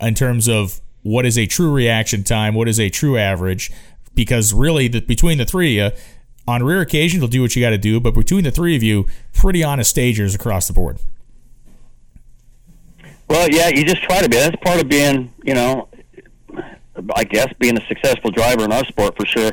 [0.00, 3.70] in terms of what is a true reaction time, what is a true average,
[4.14, 5.98] because really the, between the three of you,
[6.46, 8.82] on rare occasions you'll do what you got to do, but between the three of
[8.82, 10.98] you, pretty honest stagers across the board.
[13.28, 14.36] Well, yeah, you just try to be.
[14.36, 15.88] That's part of being, you know,
[17.14, 19.52] I guess being a successful driver in our sport for sure.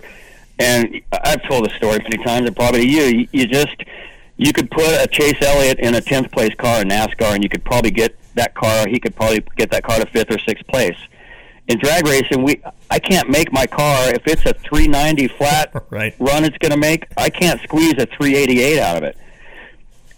[0.60, 3.28] And I've told the story many times, and probably you.
[3.32, 3.76] You just
[4.38, 7.50] you could put a Chase Elliott in a tenth place car in NASCAR, and you
[7.50, 8.88] could probably get that car.
[8.88, 10.98] He could probably get that car to fifth or sixth place.
[11.68, 16.16] In drag racing, we I can't make my car if it's a 390 flat right.
[16.20, 16.46] run.
[16.46, 17.08] It's going to make.
[17.18, 19.18] I can't squeeze a 388 out of it.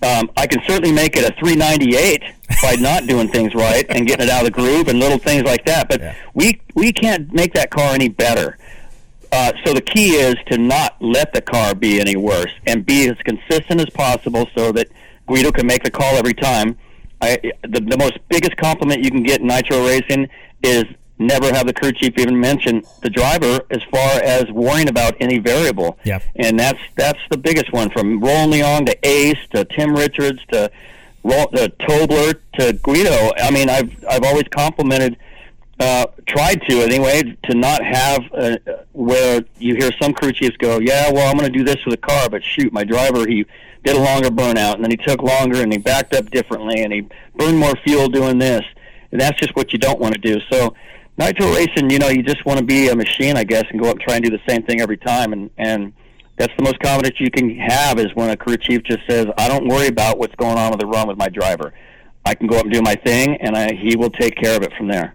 [0.02, 2.24] Um, I can certainly make it a 398
[2.62, 5.44] by not doing things right and getting it out of the groove and little things
[5.44, 5.90] like that.
[5.90, 6.16] But Yeah.
[6.34, 8.58] we we can't make that car any better.
[9.32, 13.08] Uh, so the key is to not let the car be any worse and be
[13.10, 14.88] as consistent as possible so that
[15.28, 16.78] Guido can make the call every time.
[17.22, 20.30] I, the, the most biggest compliment you can get in nitro racing
[20.64, 20.86] is
[21.20, 25.38] never have the crew chief even mention the driver as far as worrying about any
[25.38, 26.00] variable.
[26.06, 26.20] Yeah.
[26.38, 30.72] And that's that's the biggest one from Roland Leong to Ace to Tim Richards to
[31.24, 33.32] Tobler to Guido.
[33.38, 35.18] I mean, I've I've always complimented,
[35.80, 38.58] uh, tried to anyway, to not have uh,
[38.94, 41.94] where you hear some crew chiefs go, yeah, well, I'm going to do this with
[41.96, 43.46] a car, but shoot, my driver he
[43.84, 46.92] did a longer burnout, and then he took longer, and he backed up differently, and
[46.92, 48.64] he burned more fuel doing this,
[49.12, 50.40] and that's just what you don't want to do.
[50.50, 50.74] So.
[51.20, 53.90] Nitro racing, you know, you just want to be a machine, I guess, and go
[53.90, 55.34] up and try and do the same thing every time.
[55.34, 55.92] And and
[56.38, 59.50] that's the most confidence you can have is when a crew chief just says, "I
[59.50, 61.74] don't worry about what's going on with the run with my driver.
[62.26, 64.64] I can go up and do my thing, and I, he will take care of
[64.64, 65.14] it from there."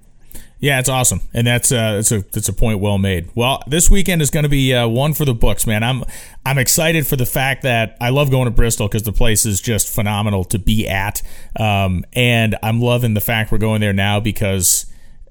[0.61, 3.31] Yeah, it's awesome, and that's uh, that's a that's a point well made.
[3.35, 5.83] Well, this weekend is going to be uh, one for the books, man.
[5.83, 6.05] I'm
[6.45, 9.59] I'm excited for the fact that I love going to Bristol because the place is
[9.63, 11.23] just phenomenal to be at,
[11.59, 14.85] um, and I'm loving the fact we're going there now because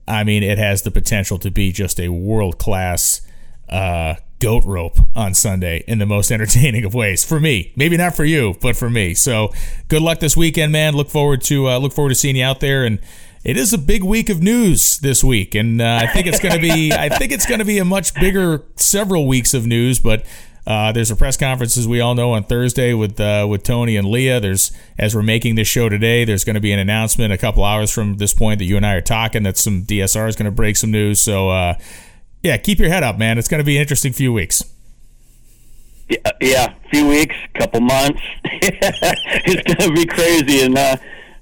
[0.07, 3.21] I mean it has the potential to be just a world class
[3.69, 7.71] uh, goat rope on Sunday in the most entertaining of ways for me.
[7.75, 9.13] Maybe not for you, but for me.
[9.13, 9.53] So
[9.87, 10.95] good luck this weekend, man.
[10.95, 12.99] Look forward to uh, look forward to seeing you out there and.
[13.45, 16.55] It is a big week of news this week, and uh, I think it's going
[16.55, 16.93] to be.
[16.93, 19.99] I think it's going to be a much bigger several weeks of news.
[19.99, 20.25] But
[20.65, 23.97] uh, there's a press conference, as we all know, on Thursday with uh, with Tony
[23.97, 24.39] and Leah.
[24.39, 26.23] There's as we're making this show today.
[26.23, 28.85] There's going to be an announcement a couple hours from this point that you and
[28.85, 29.43] I are talking.
[29.43, 31.19] That some DSR is going to break some news.
[31.19, 31.75] So uh,
[32.43, 33.37] yeah, keep your head up, man.
[33.37, 34.63] It's going to be an interesting few weeks.
[36.09, 38.21] Yeah, yeah, few weeks, couple months.
[38.45, 40.95] it's going to be crazy, and uh,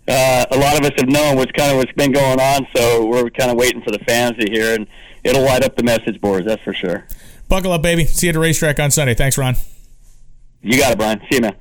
[0.07, 2.67] uh, a lot of us have known what's kind of what's been going on.
[2.76, 4.88] So we're kind of waiting for the fans to hear, and
[5.24, 6.45] it'll light up the message boards.
[6.45, 7.05] That's for sure.
[7.52, 8.06] Buckle up, baby.
[8.06, 9.14] See you at the racetrack on Sunday.
[9.14, 9.58] Thanks, Ron.
[10.62, 11.20] You got it, Brian.
[11.30, 11.58] See you, man.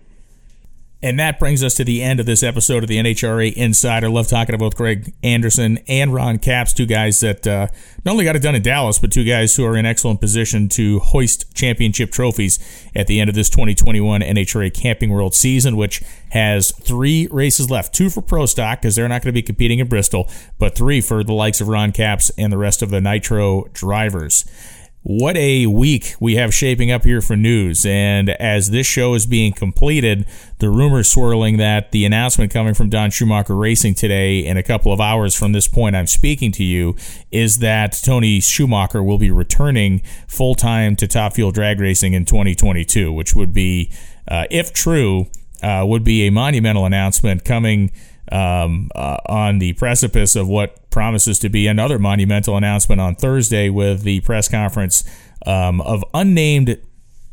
[1.03, 4.09] And that brings us to the end of this episode of the NHRA Insider.
[4.09, 7.67] Love talking to both Greg Anderson and Ron Capps, two guys that uh,
[8.05, 10.69] not only got it done in Dallas, but two guys who are in excellent position
[10.69, 12.61] to hoist championship trophies
[12.95, 17.93] at the end of this 2021 NHRA Camping World season, which has three races left.
[17.93, 21.01] Two for Pro Stock, because they're not going to be competing in Bristol, but three
[21.01, 24.45] for the likes of Ron Capps and the rest of the Nitro drivers.
[25.03, 27.87] What a week we have shaping up here for news.
[27.87, 30.27] And as this show is being completed,
[30.59, 34.93] the rumors swirling that the announcement coming from Don Schumacher Racing today, in a couple
[34.93, 36.97] of hours from this point I'm speaking to you,
[37.31, 42.27] is that Tony Schumacher will be returning full time to Top Fuel Drag Racing in
[42.27, 43.91] 2022, which would be,
[44.29, 45.29] uh, if true,
[45.63, 47.91] uh, would be a monumental announcement coming
[48.31, 53.69] um, uh, on the precipice of what promises to be another monumental announcement on Thursday
[53.69, 55.05] with the press conference
[55.47, 56.79] um, of unnamed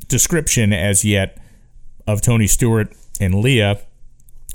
[0.08, 1.38] description as yet
[2.06, 3.80] of Tony Stewart and Leah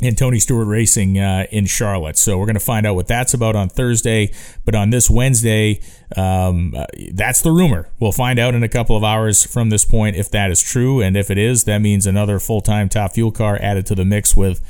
[0.01, 2.16] and Tony Stewart Racing uh, in Charlotte.
[2.16, 4.32] So we're going to find out what that's about on Thursday.
[4.64, 5.80] But on this Wednesday,
[6.16, 7.88] um, uh, that's the rumor.
[8.01, 11.01] We'll find out in a couple of hours from this point if that is true.
[11.01, 14.05] And if it is, that means another full time top fuel car added to the
[14.05, 14.61] mix with.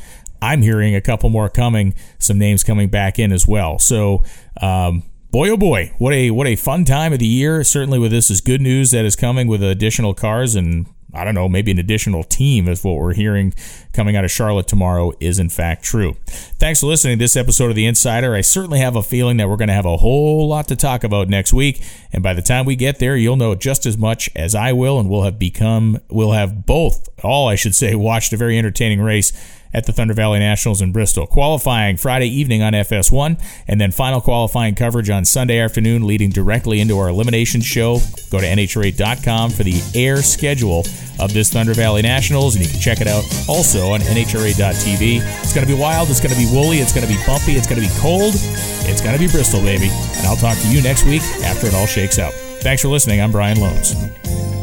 [0.42, 3.78] I'm hearing a couple more coming, some names coming back in as well.
[3.78, 4.24] So,
[4.60, 7.64] um, boy oh boy, what a what a fun time of the year.
[7.64, 11.34] Certainly, with this is good news that is coming with additional cars and I don't
[11.34, 13.52] know, maybe an additional team is what we're hearing
[13.92, 16.16] coming out of Charlotte tomorrow is in fact true.
[16.26, 18.34] Thanks for listening to this episode of The Insider.
[18.34, 21.04] I certainly have a feeling that we're going to have a whole lot to talk
[21.04, 21.84] about next week.
[22.12, 24.98] And by the time we get there, you'll know just as much as I will,
[24.98, 29.02] and we'll have become, we'll have both, all I should say, watched a very entertaining
[29.02, 29.32] race
[29.74, 31.26] at the Thunder Valley Nationals in Bristol.
[31.26, 36.80] Qualifying Friday evening on FS1, and then final qualifying coverage on Sunday afternoon, leading directly
[36.80, 37.98] into our elimination show.
[38.30, 40.84] Go to NHRA.com for the air schedule
[41.18, 45.20] of this Thunder Valley Nationals, and you can check it out also on NHRA.tv.
[45.42, 47.52] It's going to be wild, it's going to be woolly, it's going to be bumpy,
[47.52, 49.88] it's going to be cold, it's going to be Bristol, baby.
[50.16, 52.32] And I'll talk to you next week after it all shakes out.
[52.62, 53.20] Thanks for listening.
[53.20, 54.61] I'm Brian Lohnes.